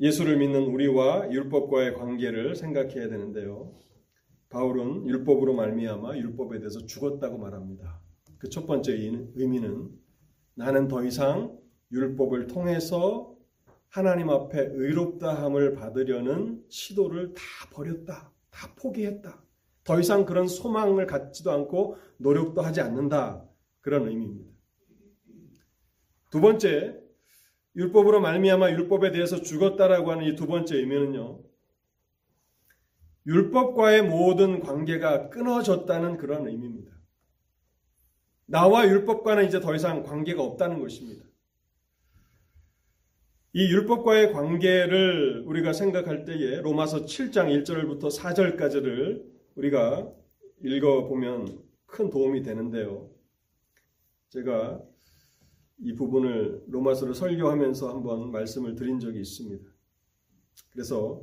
[0.00, 3.78] 예수를 믿는 우리와 율법과의 관계를 생각해야 되는데요.
[4.48, 8.02] 바울은 율법으로 말미암아 율법에 대해서 죽었다고 말합니다.
[8.42, 8.92] 그 첫 번째
[9.36, 9.88] 의미는
[10.54, 11.56] 나는 더 이상
[11.92, 13.36] 율법을 통해서
[13.88, 18.32] 하나님 앞에 의롭다함을 받으려는 시도를 다 버렸다.
[18.50, 19.40] 다 포기했다.
[19.84, 23.48] 더 이상 그런 소망을 갖지도 않고 노력도 하지 않는다.
[23.80, 24.50] 그런 의미입니다.
[26.30, 26.98] 두 번째,
[27.76, 31.44] 율법으로 말미암아 율법에 대해서 죽었다라고 하는 이 두 번째 의미는요.
[33.24, 36.91] 율법과의 모든 관계가 끊어졌다는 그런 의미입니다.
[38.46, 41.24] 나와 율법과는 이제 더 이상 관계가 없다는 것입니다.
[43.54, 49.24] 이 율법과의 관계를 우리가 생각할 때에 로마서 7장 1절부터 4절까지를
[49.56, 50.10] 우리가
[50.64, 53.10] 읽어보면 큰 도움이 되는데요.
[54.30, 54.80] 제가
[55.80, 59.64] 이 부분을 로마서를 설교하면서 한번 말씀을 드린 적이 있습니다.
[60.70, 61.22] 그래서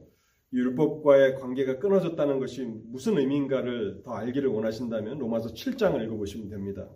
[0.53, 6.87] 율법과의 관계가 끊어졌다는 것이 무슨 의미인가를 더 알기를 원하신다면 로마서 7장을 읽어보시면 됩니다.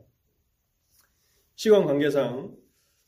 [1.56, 2.56] 시간 관계상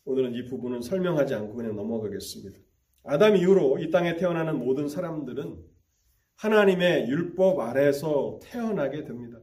[0.05, 2.59] 오늘은 이 부분은 설명하지 않고 그냥 넘어가겠습니다.
[3.03, 5.57] 아담 이후로 이 땅에 태어나는 모든 사람들은
[6.35, 9.39] 하나님의 율법 아래에서 태어나게 됩니다.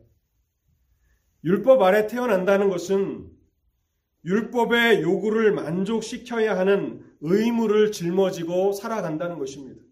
[1.44, 3.28] 율법 아래 태어난다는 것은
[4.24, 9.82] 율법의 요구를 만족시켜야 하는 의무를 짊어지고 살아간다는 것입니다.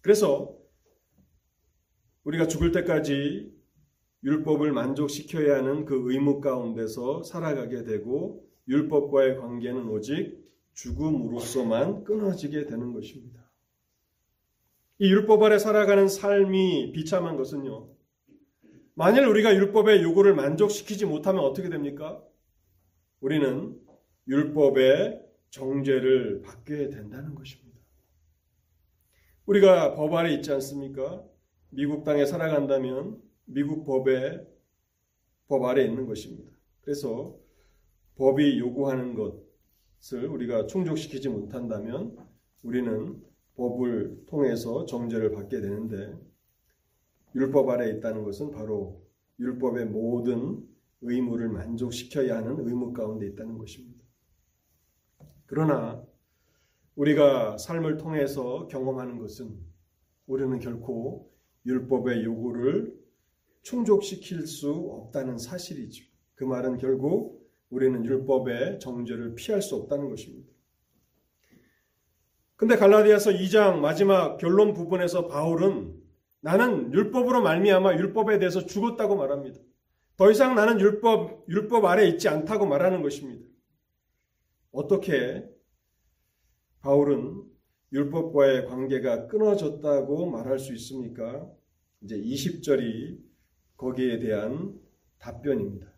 [0.00, 0.56] 그래서
[2.22, 3.53] 우리가 죽을 때까지
[4.24, 13.44] 율법을 만족시켜야 하는 그 의무 가운데서 살아가게 되고 율법과의 관계는 오직 죽음으로서만 끊어지게 되는 것입니다.
[14.98, 17.90] 이 율법 아래 살아가는 삶이 비참한 것은요.
[18.94, 22.22] 만일 우리가 율법의 요구를 만족시키지 못하면 어떻게 됩니까?
[23.20, 23.78] 우리는
[24.28, 27.78] 율법의 정죄를 받게 된다는 것입니다.
[29.46, 31.22] 우리가 법 아래 있지 않습니까?
[31.70, 34.46] 미국 땅에 살아간다면 미국 법의
[35.48, 36.52] 법 아래 있는 것입니다.
[36.80, 37.36] 그래서
[38.16, 42.16] 법이 요구하는 것을 우리가 충족시키지 못한다면
[42.62, 43.22] 우리는
[43.56, 46.16] 법을 통해서 정죄를 받게 되는데
[47.34, 49.02] 율법 아래 있다는 것은 바로
[49.38, 50.66] 율법의 모든
[51.02, 54.02] 의무를 만족시켜야 하는 의무 가운데 있다는 것입니다.
[55.46, 56.02] 그러나
[56.96, 59.58] 우리가 삶을 통해서 경험하는 것은
[60.26, 61.30] 우리는 결코
[61.66, 63.03] 율법의 요구를
[63.64, 66.04] 충족시킬 수 없다는 사실이죠.
[66.34, 70.48] 그 말은 결국 우리는 율법의 정죄를 피할 수 없다는 것입니다.
[72.56, 76.00] 근데 갈라디아서 2장 마지막 결론 부분에서 바울은
[76.40, 79.58] 나는 율법으로 말미암아 율법에 대해서 죽었다고 말합니다.
[80.16, 83.44] 더 이상 나는 율법 율법 아래 있지 않다고 말하는 것입니다.
[84.70, 85.44] 어떻게
[86.80, 87.42] 바울은
[87.92, 91.50] 율법과의 관계가 끊어졌다고 말할 수 있습니까?
[92.02, 93.23] 이제 20절이
[93.84, 94.80] 거기에 대한
[95.18, 95.92] 답변입니다.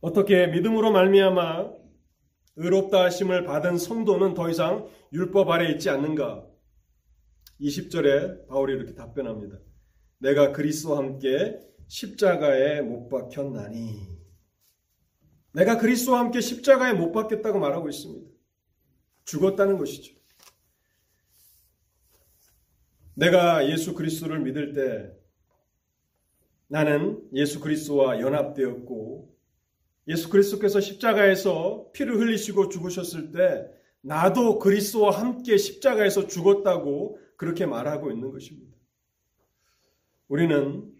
[0.00, 1.72] 어떻게 믿음으로 말미암아
[2.56, 6.46] 의롭다 하심을 받은 성도는 더 이상 율법 아래 있지 않는가?
[7.60, 9.58] 20절에 바울이 이렇게 답변합니다.
[10.18, 14.06] 내가 그리스도와 함께 십자가에 못 박혔나니
[15.54, 18.30] 내가 그리스도와 함께 십자가에 못 박겠다고 말하고 있습니다.
[19.24, 20.14] 죽었다는 것이죠.
[23.14, 25.12] 내가 예수 그리스도를 믿을 때
[26.66, 29.34] 나는 예수 그리스도와 연합되었고
[30.08, 33.66] 예수 그리스도께서 십자가에서 피를 흘리시고 죽으셨을 때
[34.02, 38.76] 나도 그리스도와 함께 십자가에서 죽었다고 그렇게 말하고 있는 것입니다.
[40.28, 40.92] 우리는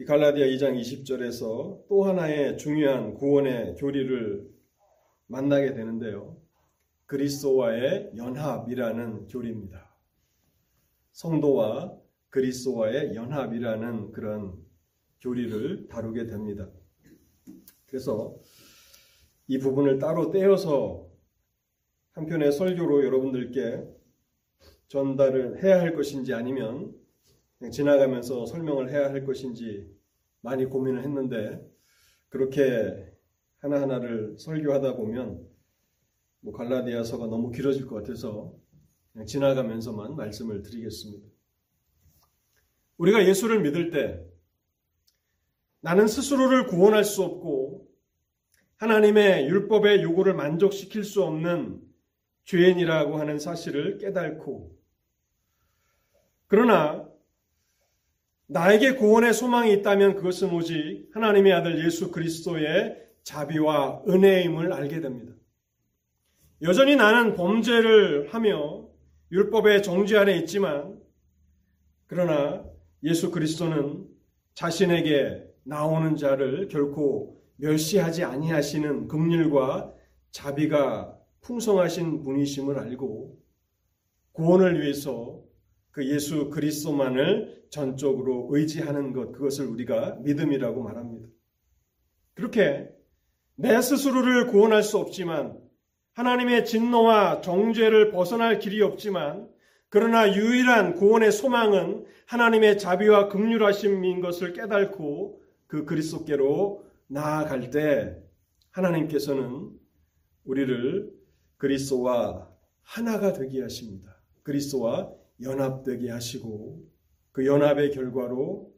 [0.00, 4.50] 이 갈라디아 2장 20절에서 또 하나의 중요한 구원의 교리를
[5.26, 6.36] 만나게 되는데요.
[7.06, 9.91] 그리스도와의 연합이라는 교리입니다.
[11.12, 11.96] 성도와
[12.30, 14.54] 그리스도와의 연합이라는 그런
[15.20, 16.68] 교리를 다루게 됩니다.
[17.86, 18.36] 그래서
[19.46, 21.08] 이 부분을 따로 떼어서
[22.12, 23.84] 한편의 설교로 여러분들께
[24.88, 26.94] 전달을 해야 할 것인지 아니면
[27.70, 29.88] 지나가면서 설명을 해야 할 것인지
[30.40, 31.60] 많이 고민을 했는데
[32.28, 33.12] 그렇게
[33.58, 35.46] 하나하나를 설교하다 보면
[36.40, 38.54] 뭐 갈라디아서가 너무 길어질 것 같아서
[39.26, 41.26] 지나가면서만 말씀을 드리겠습니다.
[42.96, 44.24] 우리가 예수를 믿을 때
[45.80, 47.88] 나는 스스로를 구원할 수 없고
[48.76, 51.80] 하나님의 율법의 요구를 만족시킬 수 없는
[52.44, 54.76] 죄인이라고 하는 사실을 깨닫고
[56.46, 57.08] 그러나
[58.46, 65.32] 나에게 구원의 소망이 있다면 그것은 오직 하나님의 아들 예수 그리스도의 자비와 은혜임을 알게 됩니다.
[66.60, 68.81] 여전히 나는 범죄를 하며
[69.32, 71.00] 율법의 정죄 아래 있지만
[72.06, 72.64] 그러나
[73.02, 74.06] 예수 그리스도는
[74.54, 79.94] 자신에게 나오는 자를 결코 멸시하지 아니하시는 긍휼과
[80.32, 83.38] 자비가 풍성하신 분이심을 알고
[84.32, 85.42] 구원을 위해서
[85.90, 91.28] 그 예수 그리스도만을 전적으로 의지하는 것 그것을 우리가 믿음이라고 말합니다.
[92.34, 92.90] 그렇게
[93.54, 95.58] 내 스스로를 구원할 수 없지만
[96.14, 99.48] 하나님의 진노와 정죄를 벗어날 길이 없지만
[99.88, 108.16] 그러나 유일한 구원의 소망은 하나님의 자비와 극률하심인 것을 깨닫고 그 그리스도께로 나아갈 때
[108.70, 109.70] 하나님께서는
[110.44, 111.12] 우리를
[111.58, 112.50] 그리스도와
[112.82, 114.20] 하나가 되게 하십니다.
[114.42, 116.82] 그리스도와 연합되게 하시고
[117.32, 118.72] 그 연합의 결과로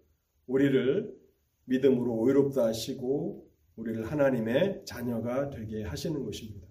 [0.47, 1.15] 우리를
[1.65, 6.64] 믿음으로 의롭다 하시고 우리를 하나님의 자녀가 되게 하시는 것입니다.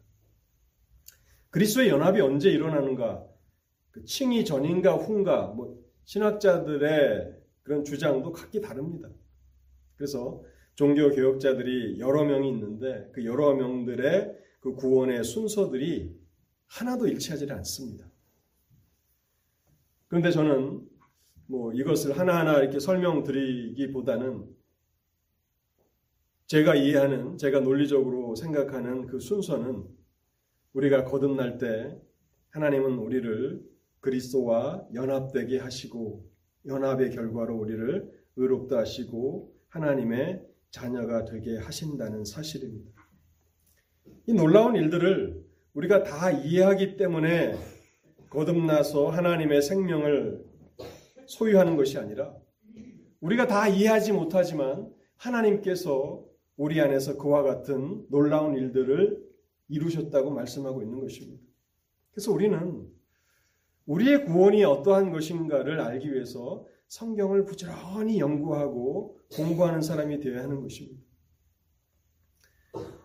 [1.54, 3.24] 그리스도의 연합이 언제 일어나는가?
[3.92, 5.50] 그 칭이 전인가 후인가?
[5.50, 9.08] 뭐 신학자들의 그런 주장도 각기 다릅니다.
[9.96, 16.20] 그래서 종교 교역자들이 여러 명이 있는데 그 여러 명들의 그 구원의 순서들이
[16.66, 18.10] 하나도 일치하지 않습니다.
[20.08, 20.82] 그런데 저는
[21.46, 24.48] 뭐 이것을 하나하나 이렇게 설명드리기보다는
[26.48, 30.03] 제가 이해하는, 제가 논리적으로 생각하는 그 순서는
[30.74, 31.96] 우리가 거듭날 때
[32.50, 33.62] 하나님은 우리를
[34.00, 36.26] 그리스도와 연합되게 하시고
[36.66, 42.92] 연합의 결과로 우리를 의롭다 하시고 하나님의 자녀가 되게 하신다는 사실입니다.
[44.26, 47.56] 이 놀라운 일들을 우리가 다 이해하기 때문에
[48.30, 50.44] 거듭나서 하나님의 생명을
[51.28, 52.36] 소유하는 것이 아니라
[53.22, 56.24] 우리가 다 이해하지 못하지만 하나님께서
[56.58, 59.23] 우리 안에서 그와 같은 놀라운 일들을
[59.74, 61.44] 이루셨다고 말씀하고 있는 것입니다.
[62.12, 62.88] 그래서 우리는
[63.86, 71.02] 우리의 구원이 어떠한 것인가를 알기 위해서 성경을 부지런히 연구하고 공부하는 사람이 되어야 하는 것입니다.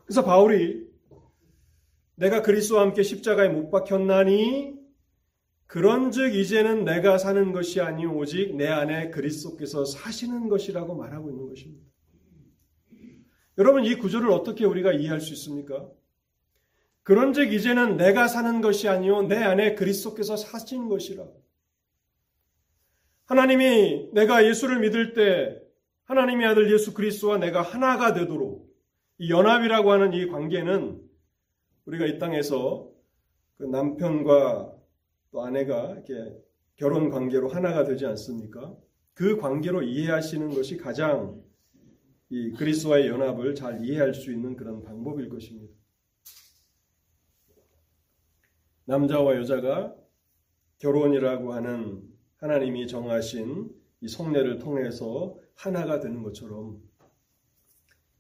[0.05, 0.87] 그래서 바울이
[2.17, 4.77] 내가 그리스도와 함께 십자가에 못 박혔나니
[5.67, 11.87] 그런즉 이제는 내가 사는 것이 아니오 오직 내 안에 그리스도께서 사시는 것이라고 말하고 있는 것입니다.
[13.59, 15.91] 여러분 이 구조를 어떻게 우리가 이해할 수 있습니까?
[17.09, 21.25] 그런즉 이제는 내가 사는 것이 아니요 내 안에 그리스도께서 사신 것이라.
[23.25, 25.59] 하나님이 내가 예수를 믿을 때
[26.05, 28.71] 하나님의 아들 예수 그리스도와 내가 하나가 되도록
[29.17, 31.01] 이 연합이라고 하는 이 관계는
[31.87, 32.91] 우리가 이 땅에서
[33.57, 34.75] 그 남편과
[35.31, 36.37] 또 아내가 이렇게
[36.77, 38.77] 결혼 관계로 하나가 되지 않습니까?
[39.15, 41.43] 그 관계로 이해하시는 것이 가장
[42.29, 45.78] 이 그리스도와의 연합을 잘 이해할 수 있는 그런 방법일 것입니다.
[48.89, 49.95] 남자와 여자가
[50.79, 52.03] 결혼이라고 하는
[52.39, 53.71] 하나님이 정하신
[54.01, 56.81] 이 성례를 통해서 하나가 되는 것처럼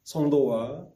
[0.03, 0.87] 성도와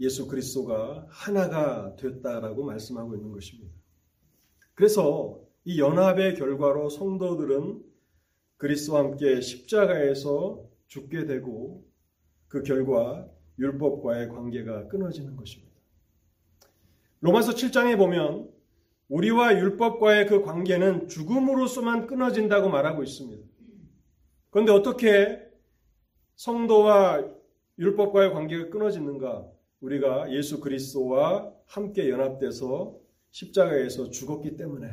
[0.00, 3.74] 예수 그리스도가 하나가 됐다라고 말씀하고 있는 것입니다.
[4.72, 7.82] 그래서 이 연합의 결과로 성도들은
[8.56, 11.86] 그리스도와 함께 십자가에서 죽게 되고
[12.48, 13.28] 그 결과
[13.58, 15.76] 율법과의 관계가 끊어지는 것입니다.
[17.20, 18.55] 로마서 7장에 보면
[19.08, 23.46] 우리와 율법과의 그 관계는 죽음으로서만 끊어진다고 말하고 있습니다.
[24.50, 25.46] 그런데 어떻게
[26.34, 27.24] 성도와
[27.78, 29.46] 율법과의 관계가 끊어지는가?
[29.80, 32.98] 우리가 예수 그리스도와 함께 연합돼서
[33.30, 34.88] 십자가에서 죽었기 때문에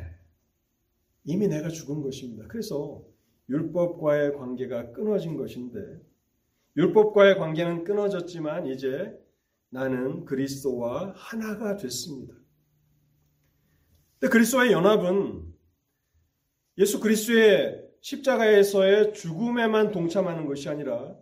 [1.24, 2.46] 이미 내가 죽은 것입니다.
[2.48, 3.02] 그래서
[3.48, 6.00] 율법과의 관계가 끊어진 것인데
[6.76, 9.18] 율법과의 관계는 끊어졌지만 이제
[9.70, 12.34] 나는 그리스도와 하나가 됐습니다.
[14.28, 15.54] 그리스도의 연합은
[16.78, 21.16] 예수 그리스도의 십자가에서의 죽음에만 동참하는 것이 아니라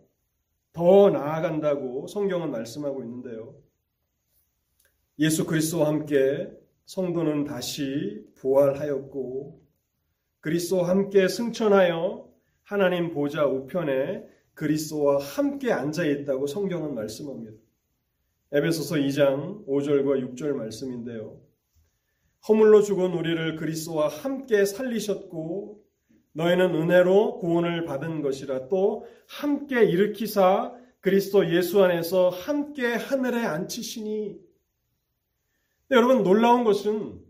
[0.73, 3.55] 더 나아간다고 성경은 말씀하고 있는데요.
[5.19, 6.49] 예수 그리스도와 함께
[6.85, 9.61] 성도는 다시 부활하였고
[10.41, 12.29] 그리스도와 함께 승천하여
[12.63, 14.25] 하나님 보좌 우편에
[14.55, 17.57] 그리스도와 함께 앉아 있다고 성경은 말씀합니다.
[18.51, 21.39] 에베소서 2장 5절과 6절 말씀인데요.
[22.47, 25.81] 허물로 죽은 우리를 그리스도와 함께 살리셨고
[26.33, 34.37] 너희는 은혜로 구원을 받은 것이라 또 함께 일으키사 그리스도 예수 안에서 함께 하늘에 앉히시니
[35.89, 37.21] 네, 여러분 놀라운 것은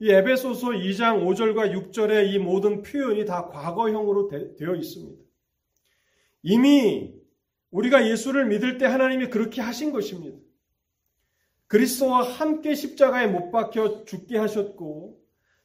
[0.00, 5.22] 이 에베소서 2장 5절과 6절의 이 모든 표현이 다 과거형으로 되, 되어 있습니다.
[6.42, 7.14] 이미
[7.70, 10.38] 우리가 예수를 믿을 때 하나님이 그렇게 하신 것입니다.
[11.72, 15.18] 그리스도와 함께 십자가에 못 박혀 죽게 하셨고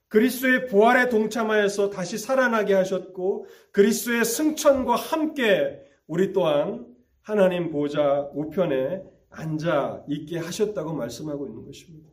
[0.08, 6.88] 그리스도의 부활에 동참하여서 다시 살아나게 하셨고 그리스도의 승천과 함께 우리 또한
[7.24, 12.10] 하나님 보좌 우편에 앉아 있게 하셨다고 말씀하고 있는 것입니다.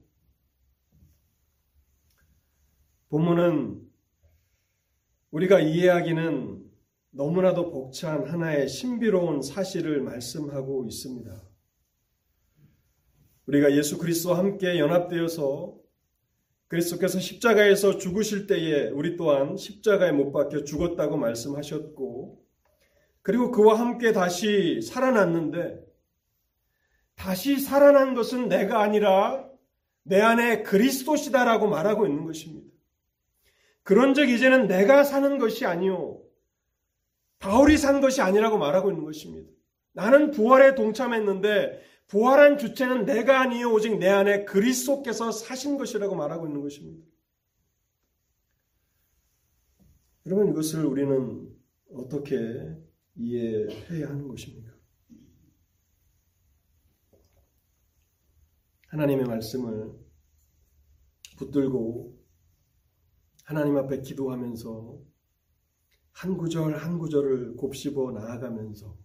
[3.11, 3.81] 본문은
[5.31, 6.65] 우리가 이해하기는
[7.13, 11.54] 너무나도 벅찬 하나의 신비로운 사실을 말씀하고 있습니다.
[13.47, 15.75] 우리가 예수 그리스도와 함께 연합되어서
[16.69, 22.43] 그리스도께서 십자가에서 죽으실 때에 우리 또한 십자가에 못 박혀 죽었다고 말씀하셨고
[23.23, 25.81] 그리고 그와 함께 다시 살아났는데
[27.15, 29.49] 다시 살아난 것은 내가 아니라
[30.03, 32.69] 내 안에 그리스도시다라고 말하고 있는 것입니다.
[33.83, 36.21] 그런즉 이제는 내가 사는 것이 아니요
[37.39, 39.51] 바울이 산 것이 아니라고 말하고 있는 것입니다.
[39.93, 41.81] 나는 부활에 동참했는데
[42.15, 47.05] 부활한 주체는 내가 아니요 오직 내 안에 그리스도께서 사신 것이라고 말하고 있는 것입니다.
[50.25, 51.53] 여러분 이것을 우리는
[51.93, 52.37] 어떻게
[53.17, 54.73] 이해해야 하는 것입니까?
[58.91, 59.93] 하나님의 말씀을
[61.37, 62.17] 붙들고
[63.43, 65.03] 하나님 앞에 기도하면서
[66.13, 69.04] 한 구절 한 구절을 곱씹어 나아가면서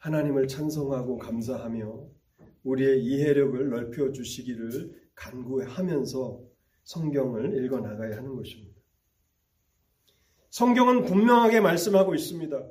[0.00, 2.06] 하나님을 찬송하고 감사하며
[2.64, 6.40] 우리의 이해력을 넓혀 주시기를 간구하면서
[6.84, 8.80] 성경을 읽어 나가야 하는 것입니다.
[10.48, 12.66] 성경은 분명하게 말씀하고 있습니다.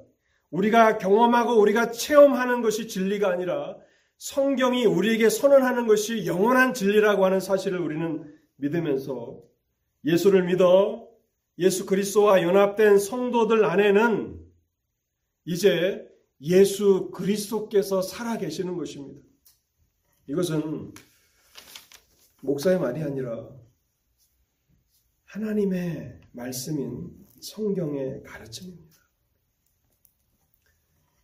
[0.50, 3.78] 우리가 경험하고 우리가 체험하는 것이 진리가 아니라
[4.18, 9.40] 성경이 우리에게 선언하는 것이 영원한 진리라고 하는 사실을 우리는 믿으면서
[10.04, 11.08] 예수를 믿어
[11.60, 14.40] 예수 그리스도와 연합된 성도들 안에는
[15.46, 16.09] 이제
[16.42, 19.22] 예수 그리스도께서 살아 계시는 것입니다.
[20.28, 20.94] 이것은
[22.42, 23.50] 목사의 말이 아니라
[25.26, 27.12] 하나님의 말씀인
[27.42, 28.90] 성경의 가르침입니다.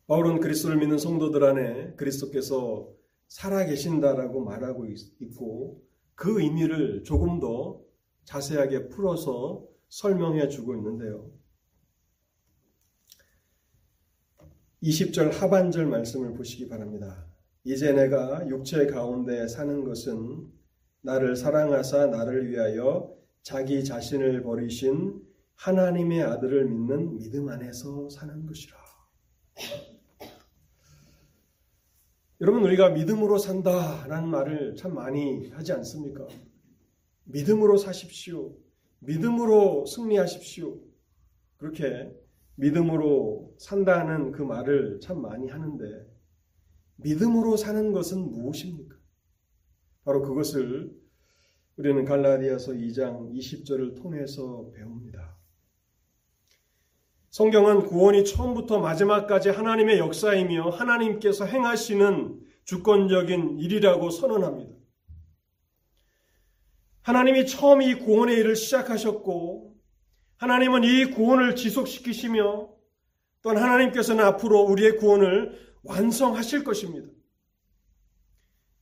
[0.08, 2.94] 바울은 그리스도를 믿는 성도들 안에 그리스도께서
[3.28, 7.82] 살아 계신다라고 말하고 있고 그 의미를 조금 더
[8.26, 11.32] 자세하게 풀어서 설명해 주고 있는데요.
[14.86, 17.26] 20절 하반절 말씀을 보시기 바랍니다.
[17.64, 20.48] 이제 내가 육체 가운데 사는 것은
[21.02, 23.12] 나를 사랑하사 나를 위하여
[23.42, 25.24] 자기 자신을 버리신
[25.56, 28.78] 하나님의 아들을 믿는 믿음 안에서 사는 것이라.
[32.42, 36.28] 여러분, 우리가 믿음으로 산다라는 말을 참 많이 하지 않습니까?
[37.24, 38.56] 믿음으로 사십시오.
[39.00, 40.78] 믿음으로 승리하십시오.
[41.58, 42.14] 그렇게
[42.56, 46.06] 믿음으로 산다는 그 말을 참 많이 하는데
[46.98, 48.96] 믿음으로 사는 것은 무엇입니까?
[50.04, 50.92] 바로 그것을
[51.78, 55.36] 우리는 갈라디아서 2장 20절을 통해서 배웁니다.
[57.32, 64.74] 성경은 구원이 처음부터 마지막까지 하나님의 역사이며 하나님께서 행하시는 주권적인 일이라고 선언합니다.
[67.02, 69.65] 하나님이 처음 이 구원의 일을 시작하셨고
[70.46, 72.70] 하나님은 이 구원을 지속시키시며
[73.42, 77.08] 또한 하나님께서는 앞으로 우리의 구원을 완성하실 것입니다.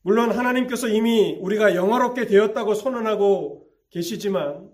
[0.02, 4.70] 물론 하나님께서 이미 우리가 영화롭게 되었다고 선언하고 계시지만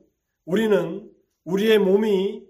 [0.46, 1.10] 우리는
[1.44, 2.44] 우리의 몸이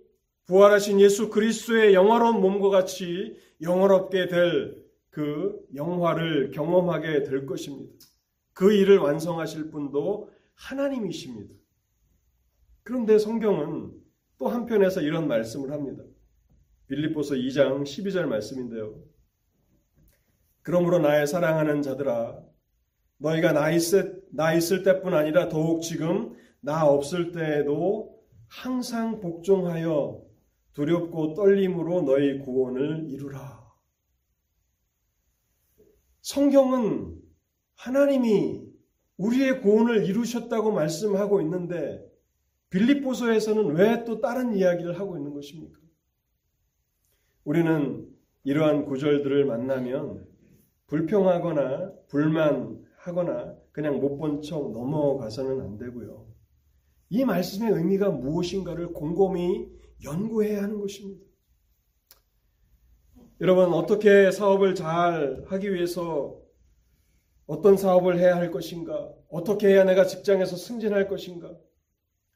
[0.45, 7.93] 부활하신 예수 그리스도의 영화로운 몸과 같이 영화롭게 될 그 영화를 경험하게 될 것입니다.
[8.53, 11.53] 그 일을 완성하실 분도 하나님이십니다.
[12.83, 13.91] 그런데 성경은
[14.39, 16.03] 또 한편에서 이런 말씀을 합니다.
[16.87, 18.95] 빌립보서 2장 12절 말씀인데요.
[20.61, 22.41] 그러므로 나의 사랑하는 자들아
[23.17, 28.17] 너희가 나 있을, 나 있을 때뿐 아니라 더욱 지금 나 없을 때에도
[28.47, 30.23] 항상 복종하여
[30.73, 33.59] 두렵고 떨림으로 너희 구원을 이루라.
[36.21, 37.19] 성경은
[37.75, 38.63] 하나님이
[39.17, 42.08] 우리의 구원을 이루셨다고 말씀하고 있는데
[42.69, 45.79] 빌립보서에서는 왜 또 다른 이야기를 하고 있는 것입니까?
[47.43, 48.07] 우리는
[48.43, 50.27] 이러한 구절들을 만나면
[50.87, 56.27] 불평하거나 불만하거나 그냥 못 본 척 넘어가서는 안 되고요.
[57.09, 59.67] 이 말씀의 의미가 무엇인가를 곰곰이
[60.03, 61.23] 연구해야 하는 것입니다.
[63.41, 66.39] 여러분, 어떻게 사업을 잘 하기 위해서
[67.47, 69.11] 어떤 사업을 해야 할 것인가?
[69.29, 71.55] 어떻게 해야 내가 직장에서 승진할 것인가?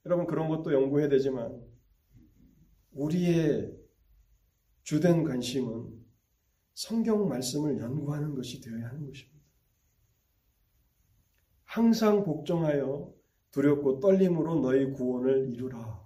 [0.05, 1.61] 여러분, 그런 것도 연구해야 되지만,
[2.91, 3.73] 우리의
[4.83, 6.03] 주된 관심은
[6.73, 9.39] 성경 말씀을 연구하는 것이 되어야 하는 것입니다.
[11.63, 13.13] 항상 복종하여
[13.51, 16.03] 두렵고 떨림으로 너희 구원을 이루라.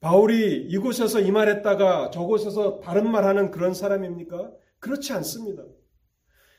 [0.00, 4.52] 바울이 이곳에서 이 말했다가 저곳에서 다른 말하는 그런 사람입니까?
[4.80, 5.64] 그렇지 않습니다.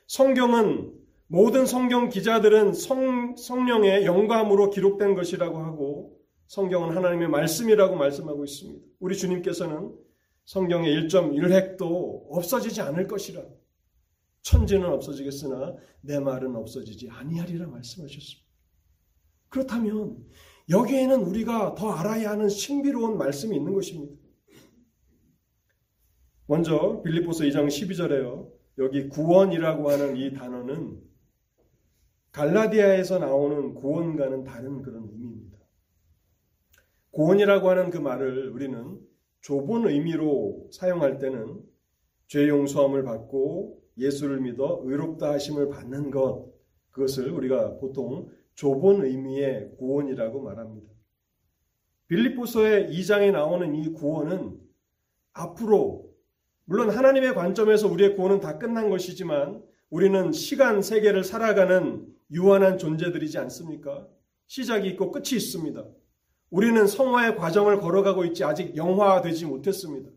[0.07, 0.93] 성경은
[1.33, 6.15] 모든 성경 기자들은 성, 성령의 영감으로 기록된 것이라고 하고
[6.45, 8.85] 성경은 하나님의 말씀이라고 말씀하고 있습니다.
[8.99, 9.95] 우리 주님께서는
[10.45, 13.41] 성경의 1.1핵도 없어지지 않을 것이라.
[14.43, 18.47] 천지는 없어지겠으나 내 말은 없어지지 아니하리라 말씀하셨습니다.
[19.49, 20.23] 그렇다면
[20.69, 24.13] 여기에는 우리가 더 알아야 하는 신비로운 말씀이 있는 것입니다.
[26.45, 28.51] 먼저 빌립보서 2장 12절에요.
[28.77, 31.12] 여기 구원이라고 하는 이 단어는
[32.33, 35.59] 갈라디아에서 나오는 구원과는 다른 그런 의미입니다.
[37.11, 38.99] 구원이라고 하는 그 말을 우리는
[39.41, 41.61] 좁은 의미로 사용할 때는
[42.25, 46.51] 죄 용서함을 받고 예수를 믿어 의롭다 하심을 받는 것
[46.89, 50.91] 그것을 우리가 보통 좁은 의미의 구원이라고 말합니다.
[52.07, 54.59] 빌립보서의 2장에 나오는 이 구원은
[55.33, 56.11] 앞으로
[56.65, 64.07] 물론 하나님의 관점에서 우리의 구원은 다 끝난 것이지만 우리는 시간 세계를 살아가는 유한한 존재들이지 않습니까?
[64.47, 65.85] 시작이 있고 끝이 있습니다.
[66.49, 70.09] 우리는 성화의 과정을 걸어가고 있지 아직 영화되지 못했습니다.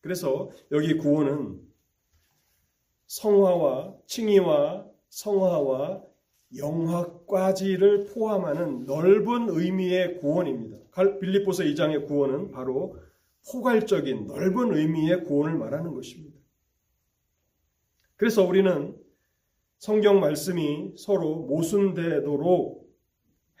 [0.00, 1.60] 그래서 여기 구원은
[3.06, 6.02] 성화와 칭의와 성화와
[6.56, 10.78] 영화까지를 포함하는 넓은 의미의 구원입니다.
[11.20, 12.96] 빌립보서 2장의 구원은 바로
[13.50, 16.38] 포괄적인 넓은 의미의 구원을 말하는 것입니다.
[18.16, 18.99] 그래서 우리는
[19.80, 22.86] 성경 말씀이 서로 모순되도록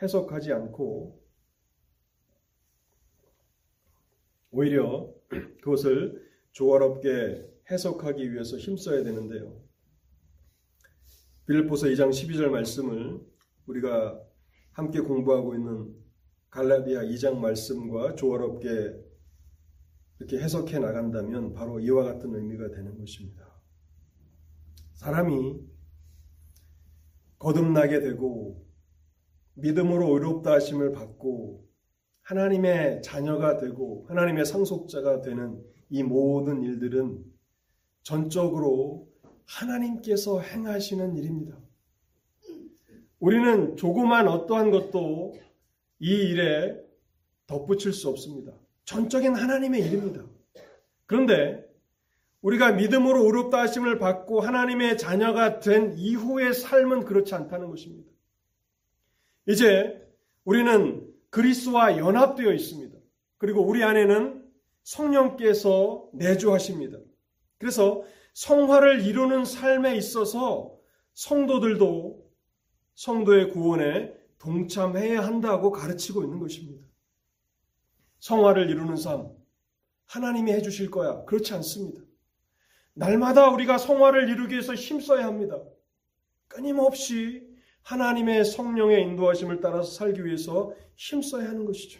[0.02, 1.18] 해석하지 않고
[4.50, 5.14] 오히려
[5.62, 9.62] 그것을 조화롭게 해석하기 위해서 힘써야 되는데요.
[11.46, 13.18] 빌립보서 2장 12절 말씀을
[13.64, 14.20] 우리가
[14.72, 15.96] 함께 공부하고 있는
[16.50, 18.68] 갈라디아 2장 말씀과 조화롭게
[20.18, 23.58] 이렇게 해석해 나간다면 바로 이와 같은 의미가 되는 것입니다.
[24.92, 25.69] 사람이
[27.40, 28.64] 거듭나게 되고
[29.54, 31.66] 믿음으로 의롭다 하심을 받고
[32.22, 37.24] 하나님의 자녀가 되고 하나님의 상속자가 되는 이 모든 일들은
[38.02, 39.08] 전적으로
[39.46, 41.58] 하나님께서 행하시는 일입니다.
[43.18, 45.34] 우리는 조그만 어떠한 것도
[45.98, 46.78] 이 일에
[47.46, 48.52] 덧붙일 수 없습니다.
[48.84, 50.24] 전적인 하나님의 일입니다.
[51.06, 51.69] 그런데
[52.42, 58.10] 우리가 믿음으로 의롭다 하심을 받고 하나님의 자녀가 된 이후의 삶은 그렇지 않다는 것입니다.
[59.46, 60.00] 이제
[60.44, 62.98] 우리는 그리스와 연합되어 있습니다.
[63.38, 64.44] 그리고 우리 안에는
[64.82, 66.98] 성령께서 내주하십니다.
[67.58, 70.76] 그래서 성화를 이루는 삶에 있어서
[71.14, 72.26] 성도들도
[72.94, 76.86] 성도의 구원에 동참해야 한다고 가르치고 있는 것입니다.
[78.20, 79.30] 성화를 이루는 삶,
[80.06, 81.24] 하나님이 해주실 거야.
[81.24, 82.02] 그렇지 않습니다.
[83.00, 85.58] 날마다 우리가 성화를 이루기 위해서 힘써야 합니다.
[86.48, 87.48] 끊임없이
[87.80, 91.98] 하나님의 성령의 인도하심을 따라서 살기 위해서 힘써야 하는 것이죠.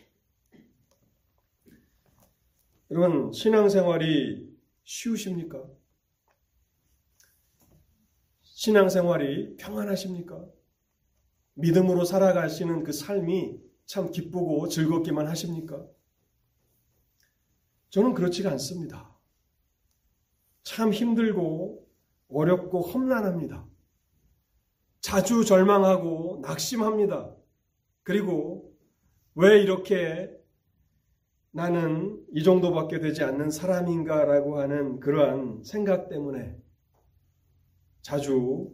[2.91, 5.65] 여러분, 신앙생활이 쉬우십니까?
[8.43, 10.45] 신앙생활이 평안하십니까?
[11.55, 15.83] 믿음으로 살아가시는 그 삶이 참 기쁘고 즐겁기만 하십니까?
[17.89, 19.10] 저는 그렇지가 않습니다.
[20.71, 21.85] 참 힘들고
[22.29, 23.67] 어렵고 험난합니다.
[25.01, 27.35] 자주 절망하고 낙심합니다.
[28.05, 28.73] 그리고
[29.35, 30.31] 왜 이렇게
[31.51, 36.57] 나는 이 정도밖에 되지 않는 사람인가라고 하는 그러한 생각 때문에
[38.03, 38.71] 자주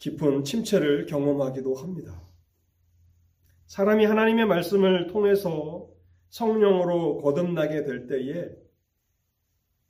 [0.00, 2.20] 깊은 침체를 경험하기도 합니다.
[3.68, 5.88] 사람이 하나님의 말씀을 통해서
[6.28, 8.61] 성령으로 거듭나게 될 때에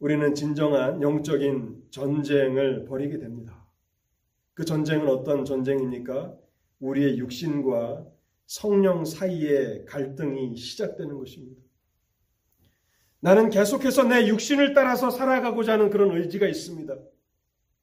[0.03, 3.65] 우리는 진정한 영적인 전쟁을 벌이게 됩니다.
[4.53, 6.37] 그 전쟁은 어떤 전쟁입니까?
[6.81, 8.05] 우리의 육신과
[8.47, 11.63] 성령 사이의 갈등이 시작되는 것입니다.
[13.21, 16.99] 나는 계속해서 내 육신을 따라서 살아가고자 하는 그런 의지가 있습니다.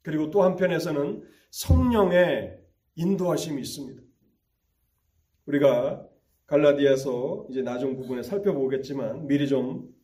[0.02, 2.60] 그리고 또 한편에서는 성령의
[2.96, 4.02] 인도하심이 있습니다.
[5.46, 6.06] 우리가
[6.48, 9.98] 갈라디아서 이제 나중 부분에 살펴보겠지만 미리 좀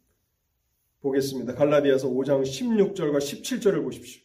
[1.05, 1.53] 보겠습니다.
[1.53, 4.21] 갈라디아서 5장 16절과 17절을 보십시오.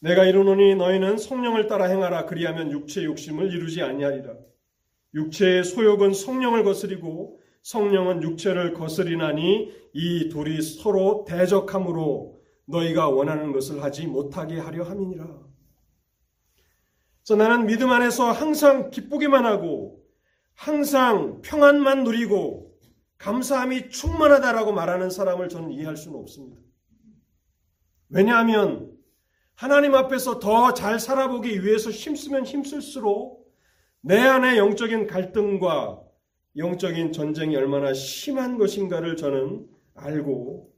[0.00, 4.34] 내가 이르노니 너희는 성령을 따라 행하라 그리하면 육체의 욕심을 이루지 아니하리라.
[5.14, 14.06] 육체의 소욕은 성령을 거스리고 성령은 육체를 거스리나니 이 둘이 서로 대적함으로 너희가 원하는 것을 하지
[14.06, 15.26] 못하게 하려 함이니라.
[17.24, 20.02] 그래서 나는 믿음 안에서 항상 기쁘기만 하고
[20.54, 22.67] 항상 평안만 누리고
[23.18, 26.60] 감사함이 충만하다라고 말하는 사람을 저는 이해할 수는 없습니다.
[28.08, 28.96] 왜냐하면
[29.54, 33.52] 하나님 앞에서 더 잘 살아보기 위해서 힘쓰면 힘쓸수록
[34.00, 36.02] 내 안의 영적인 갈등과
[36.56, 40.72] 영적인 전쟁이 얼마나 심한 것인가를 저는 알고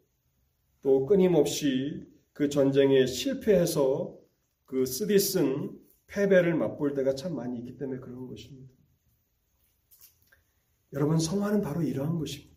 [0.82, 4.16] 또 끊임없이 그 전쟁에 실패해서
[4.64, 8.79] 그 쓰디쓴 패배를 맛볼 때가 참 많이 있기 때문에 그런 것입니다.
[10.92, 12.50] 여러분, 성화는 바로 이러한 것입니다.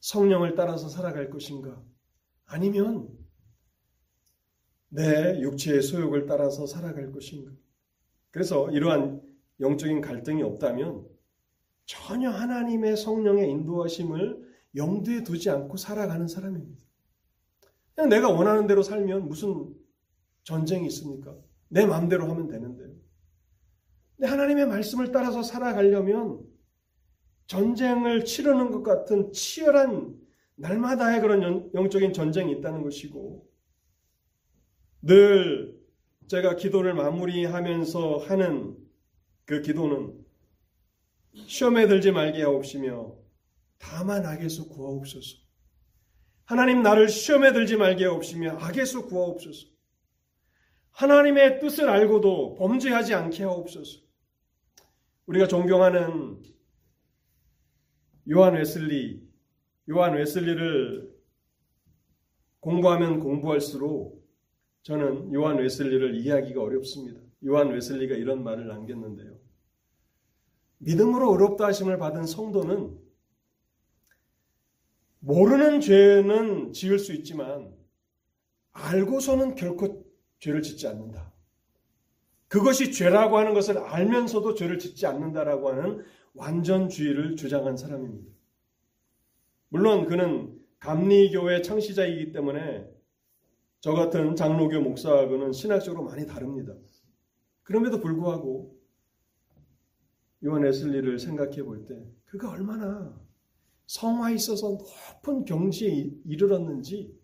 [0.00, 1.82] 성령을 따라서 살아갈 것인가?
[2.44, 3.08] 아니면
[4.88, 7.50] 내 육체의 소욕을 따라서 살아갈 것인가?
[8.30, 9.20] 그래서 이러한
[9.60, 11.06] 영적인 갈등이 없다면
[11.86, 16.84] 전혀 하나님의 성령의 인도하심을 염두에 두지 않고 살아가는 사람입니다.
[17.94, 19.74] 그냥 내가 원하는 대로 살면 무슨
[20.44, 21.36] 전쟁이 있습니까?
[21.68, 22.85] 내 마음대로 하면 되는데요.
[24.16, 26.40] 근데 하나님의 말씀을 따라서 살아가려면
[27.46, 30.16] 전쟁을 치르는 것 같은 치열한
[30.56, 33.46] 날마다의 그런 영적인 전쟁이 있다는 것이고
[35.02, 35.76] 늘
[36.28, 38.76] 제가 기도를 마무리하면서 하는
[39.44, 40.24] 그 기도는
[41.46, 43.14] 시험에 들지 말게 하옵시며
[43.78, 45.36] 다만 악에서 구하옵소서.
[46.46, 49.68] 하나님 나를 시험에 들지 말게 하옵시며 악에서 구하옵소서.
[50.92, 54.05] 하나님의 뜻을 알고도 범죄하지 않게 하옵소서.
[55.26, 56.42] 우리가 존경하는
[58.30, 59.28] 요한 웨슬리,
[59.88, 61.14] 요한 웨슬리를
[62.60, 64.24] 공부하면 공부할수록
[64.82, 67.20] 저는 요한 웨슬리를 이해하기가 어렵습니다.
[67.44, 69.36] 요한 웨슬리가 이런 말을 남겼는데요.
[70.78, 72.96] 믿음으로 의롭다 하심을 받은 성도는
[75.20, 77.74] 모르는 죄는 지을 수 있지만
[78.72, 80.04] 알고서는 결코
[80.38, 81.35] 죄를 짓지 않는다.
[82.56, 86.02] 그것이 죄라고 하는 것을 알면서도 죄를 짓지 않는다라고 하는
[86.32, 88.32] 완전주의를 주장한 사람입니다.
[89.68, 92.88] 물론 그는 감리교의 창시자이기 때문에
[93.80, 96.72] 저 같은 장로교 목사하고는 신학적으로 많이 다릅니다.
[97.62, 98.74] 그럼에도 불구하고
[100.46, 101.94] 요한 에슬리를 생각해 볼 때
[102.24, 103.14] 그가 얼마나
[103.86, 107.14] 성화에 있어서 높은 경지에 이르렀는지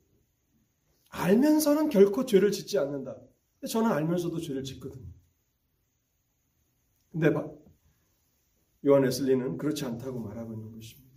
[1.08, 3.16] 알면서는 결코 죄를 짓지 않는다.
[3.66, 5.11] 저는 알면서도 죄를 짓거든요.
[7.12, 7.30] 근데
[8.86, 11.12] 요한 에슬리는 그렇지 않다고 말하고 있는 것입니다.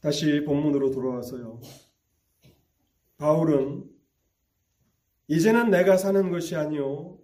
[0.00, 1.60] 다시 본문으로 돌아와서요.
[3.16, 3.90] 바울은
[5.28, 7.18] 이제는 내가 사는 것이 아니요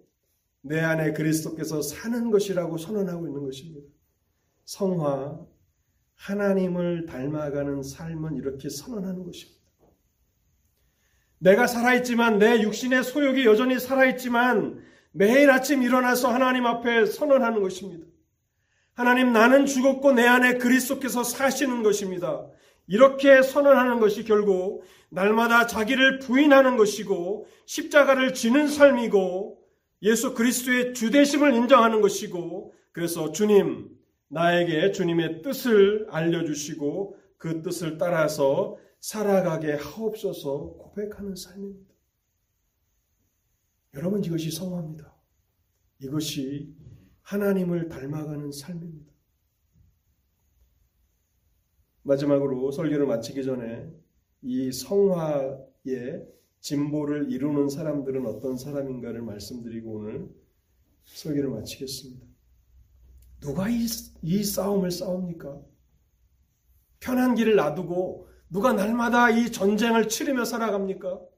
[0.61, 3.87] 내 안에 그리스도께서 사는 것이라고 선언하고 있는 것입니다.
[4.65, 5.45] 성화,
[6.15, 9.61] 하나님을 닮아가는 삶은 이렇게 선언하는 것입니다.
[11.37, 14.81] 내가 살아있지만 내 육신의 소욕이 여전히 살아있지만
[15.13, 18.05] 매일 아침 일어나서 하나님 앞에 선언하는 것입니다.
[18.95, 22.47] 하나님 나는 죽었고 내 안에 그리스도께서 사시는 것입니다.
[22.87, 29.59] 이렇게 선언하는 것이 결국 날마다 자기를 부인하는 것이고 십자가를 지는 삶이고
[30.01, 33.89] 예수 그리스도의 주대심을 인정하는 것이고 그래서 주님
[34.27, 41.92] 나에게 주님의 뜻을 알려주시고 그 뜻을 따라서 살아가게 하옵소서 고백하는 삶입니다.
[43.95, 45.13] 여러분 이것이 성화입니다.
[45.99, 46.75] 이것이
[47.21, 49.13] 하나님을 닮아가는 삶입니다.
[52.01, 53.89] 마지막으로 설교를 마치기 전에
[54.41, 56.27] 이 성화의
[56.59, 60.29] 진보를 이루는 사람들은 어떤 사람인가를 말씀드리고 오늘
[61.05, 62.25] 설교를 마치겠습니다.
[63.41, 63.85] 누가 이,
[64.21, 65.61] 이 싸움을 싸웁니까?
[66.99, 71.32] 편한 길을 놔두고 누가 날마다 이 전쟁을 치르며 살아갑니까?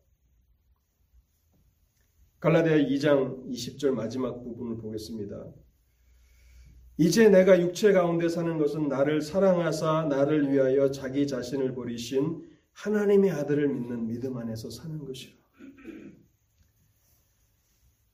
[2.45, 5.47] 갈라디아 2장 20절 마지막 부분을 보겠습니다.
[6.95, 13.67] 이제 내가 육체 가운데 사는 것은 나를 사랑하사 나를 위하여 자기 자신을 버리신 하나님의 아들을
[13.67, 15.33] 믿는 믿음 안에서 사는 것이라.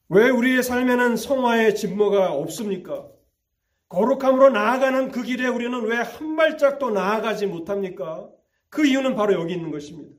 [0.08, 3.12] 왜 우리의 삶에는 성화의 진모가 없습니까?
[3.90, 8.30] 거룩함으로 나아가는 그 길에 우리는 왜 한 발짝도 나아가지 못합니까?
[8.70, 10.16] 그 이유는 바로 여기 있는 것입니다.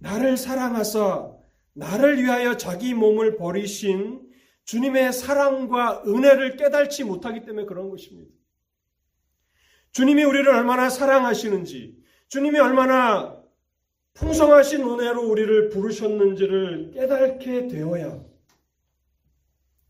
[0.00, 1.41] 나를 사랑하사
[1.74, 4.30] 나를 위하여 자기 몸을 버리신
[4.64, 8.32] 주님의 사랑과 은혜를 깨달지 못하기 때문에 그런 것입니다.
[9.92, 13.42] 주님이 우리를 얼마나 사랑하시는지, 주님이 얼마나
[14.14, 18.24] 풍성하신 은혜로 우리를 부르셨는지를 깨닫게 되어야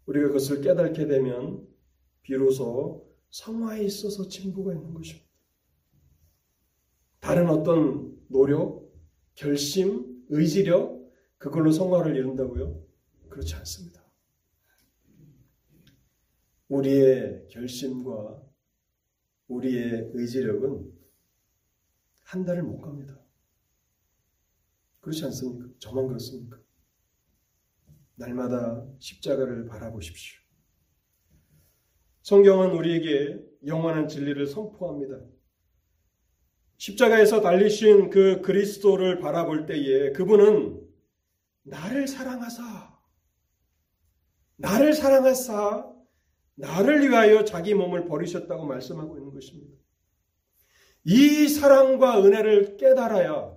[0.07, 1.67] 우리가 그것을 깨닫게 되면
[2.23, 5.27] 비로소 성화에 있어서 진보가 있는 것입니다.
[7.21, 8.93] 다른 어떤 노력,
[9.35, 11.02] 결심, 의지력,
[11.43, 12.87] 그걸로 성화를 이룬다고요?
[13.29, 14.01] 그렇지 않습니다.
[16.69, 18.41] 우리의 결심과
[19.49, 20.93] 우리의 의지력은
[22.23, 23.19] 한 달을 못 갑니다.
[25.01, 25.69] 그렇지 않습니까?
[25.81, 26.61] 저만 그렇습니까?
[28.15, 30.39] 날마다 십자가를 바라보십시오.
[32.23, 35.19] 성경은 우리에게 영원한 진리를 선포합니다.
[36.77, 40.82] 십자가에서 달리신 그 그리스도를 바라볼 때에 그분은
[41.65, 42.63] 나를 사랑하사,
[44.57, 45.87] 나를 사랑하사,
[46.55, 49.73] 나를 위하여 자기 몸을 버리셨다고 말씀하고 있는 것입니다.
[51.05, 53.53] 이 사랑과 은혜를 깨달아야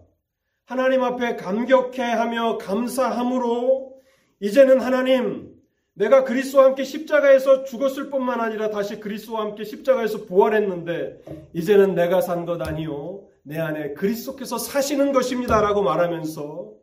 [0.66, 4.02] 하나님 앞에 감격해 하며 감사함으로
[4.40, 5.54] 이제는 하나님
[5.94, 12.46] 내가 그리스도와 함께 십자가에서 죽었을 뿐만 아니라 다시 그리스도와 함께 십자가에서 부활했는데 이제는 내가 산
[12.46, 16.74] 것 아니요 내 안에 그리스도께서 사시는 것입니다라고 말하면서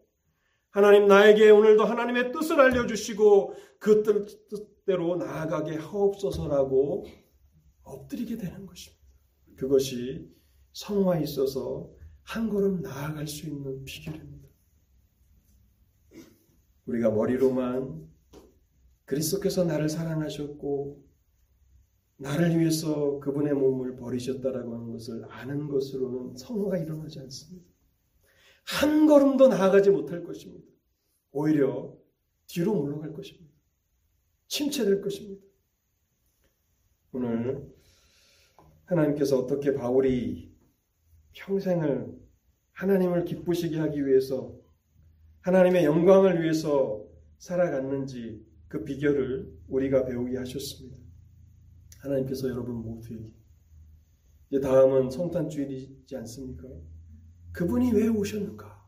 [0.72, 4.02] 하나님 나에게 오늘도 하나님의 뜻을 알려주시고 그
[4.48, 7.06] 뜻대로 나아가게 하옵소서라고
[7.82, 9.02] 엎드리게 되는 것입니다.
[9.56, 10.30] 그것이
[10.72, 11.90] 성화에 있어서
[12.22, 14.48] 한 걸음 나아갈 수 있는 비결입니다.
[16.86, 18.08] 우리가 머리로만
[19.04, 21.04] 그리스도께서 나를 사랑하셨고
[22.16, 27.71] 나를 위해서 그분의 몸을 버리셨다라고 하는 것을 아는 것으로는 성화가 일어나지 않습니다.
[28.64, 30.66] 한 걸음도 나아가지 못할 것입니다.
[31.32, 31.96] 오히려
[32.46, 33.52] 뒤로 물러갈 것입니다.
[34.48, 35.42] 침체될 것입니다.
[37.12, 37.72] 오늘
[38.84, 40.52] 하나님께서 어떻게 바울이
[41.32, 42.20] 평생을
[42.72, 44.54] 하나님을 기쁘시게 하기 위해서
[45.40, 47.04] 하나님의 영광을 위해서
[47.38, 50.96] 살아갔는지 그 비결을 우리가 배우게 하셨습니다.
[52.00, 53.30] 하나님께서 여러분 모두에게
[54.50, 56.68] 이제 다음은 성탄주일이지 않습니까?
[57.52, 58.82] 그분이 왜 오셨는가?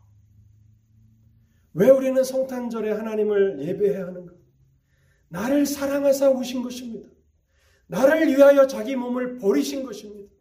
[1.74, 4.32] 왜 우리는 성탄절에 하나님을 예배해야 하는가?
[5.28, 7.08] 나를 사랑하사 오신 것입니다.
[7.88, 10.32] 나를 위하여 자기 몸을 버리신 것입니다.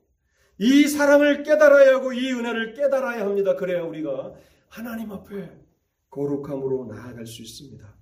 [0.60, 3.56] 이 사랑을 깨달아야 하고 이 은혜를 깨달아야 합니다.
[3.56, 4.34] 그래야 우리가
[4.70, 5.50] 하나님 앞에
[6.10, 7.98] 거룩함으로 나아갈 수 있습니다.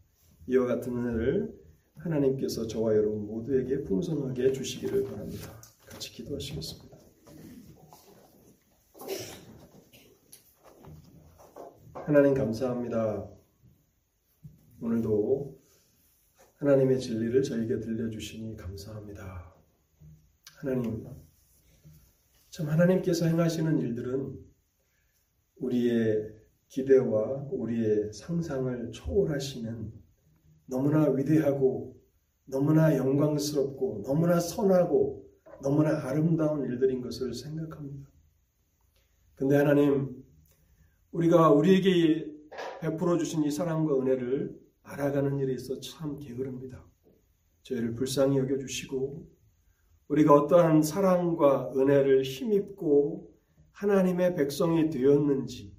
[0.48, 1.54] 이와 같은 은혜를
[1.96, 5.54] 하나님께서 저와 여러분 모두에게 풍성하게 주시기를 바랍니다.
[5.86, 6.91] 같이 기도하시겠습니다.
[12.14, 13.26] 하나님 감사합니다.
[14.82, 15.58] 오늘도
[16.58, 19.56] 하나님의 진리를 저에게 들려주시니 감사합니다.
[20.58, 21.08] 하나님,
[22.50, 24.38] 참 하나님께서 행하시는 일들은
[25.56, 26.36] 우리의
[26.68, 29.94] 기대와 우리의 상상을 초월하시는
[30.66, 31.98] 너무나 위대하고
[32.44, 35.32] 너무나 영광스럽고 너무나 선하고
[35.62, 38.10] 너무나 아름다운 일들인 것을 생각합니다.
[39.36, 40.21] 근데 하나님,
[41.12, 42.26] 우리가 우리에게
[42.80, 46.86] 베풀어 주신 이 사랑과 은혜를 알아가는 일에 있어 참 게으릅니다.
[47.64, 49.28] 저희를 불쌍히 여겨주시고,
[50.08, 53.30] 우리가 어떠한 사랑과 은혜를 힘입고
[53.72, 55.76] 하나님의 백성이 되었는지,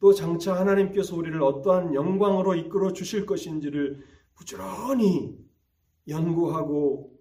[0.00, 4.02] 또 장차 하나님께서 우리를 어떠한 영광으로 이끌어 주실 것인지를
[4.34, 5.38] 부지런히
[6.08, 7.16] 연구하고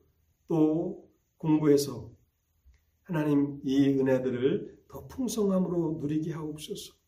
[0.47, 2.12] 또 공부해서
[3.04, 7.03] 하나님 이 은혜들을 더 풍성함으로 누리게 하옵소서.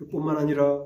[0.00, 0.82] 그뿐만 아니라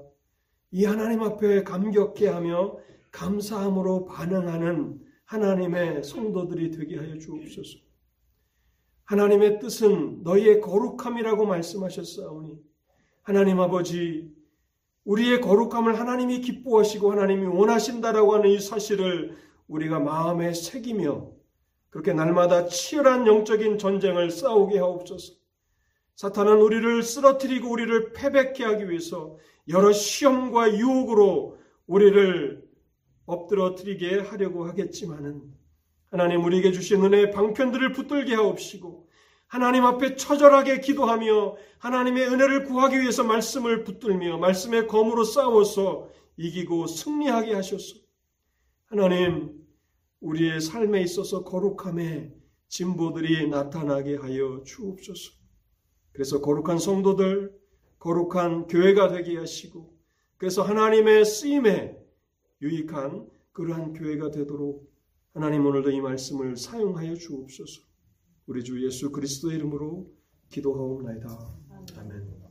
[0.72, 2.76] 이 하나님 앞에 감격해 하며
[3.12, 7.78] 감사함으로 반응하는 하나님의 성도들이 되게 하여 주옵소서.
[9.04, 12.58] 하나님의 뜻은 너희의 거룩함이라고 말씀하셨사오니
[13.22, 14.34] 하나님 아버지
[15.04, 19.36] 우리의 거룩함을 하나님이 기뻐하시고 하나님이 원하신다라고 하는 이 사실을
[19.68, 21.30] 우리가 마음에 새기며
[21.90, 25.43] 그렇게 날마다 치열한 영적인 전쟁을 싸우게 하옵소서.
[26.16, 29.36] 사탄은 우리를 쓰러뜨리고 우리를 패배케 하기 위해서
[29.68, 32.62] 여러 시험과 유혹으로 우리를
[33.26, 35.42] 엎드러뜨리게 하려고 하겠지만은
[36.10, 39.08] 하나님 우리에게 주신 은혜의 방편들을 붙들게 하옵시고
[39.46, 47.54] 하나님 앞에 처절하게 기도하며 하나님의 은혜를 구하기 위해서 말씀을 붙들며 말씀의 검으로 싸워서 이기고 승리하게
[47.54, 47.98] 하셨소.
[48.86, 49.52] 하나님,
[50.20, 52.32] 우리의 삶에 있어서 거룩함의
[52.68, 55.43] 진보들이 나타나게 하여 주옵소서.
[56.14, 57.52] 그래서 거룩한 성도들,
[57.98, 59.92] 거룩한 교회가 되게 하시고,
[60.38, 61.98] 그래서 하나님의 쓰임에
[62.62, 64.90] 유익한 그러한 교회가 되도록
[65.32, 67.82] 하나님 오늘도 이 말씀을 사용하여 주옵소서.
[68.46, 70.12] 우리 주 예수 그리스도의 이름으로
[70.50, 71.28] 기도하옵나이다.
[71.98, 72.43] 아멘.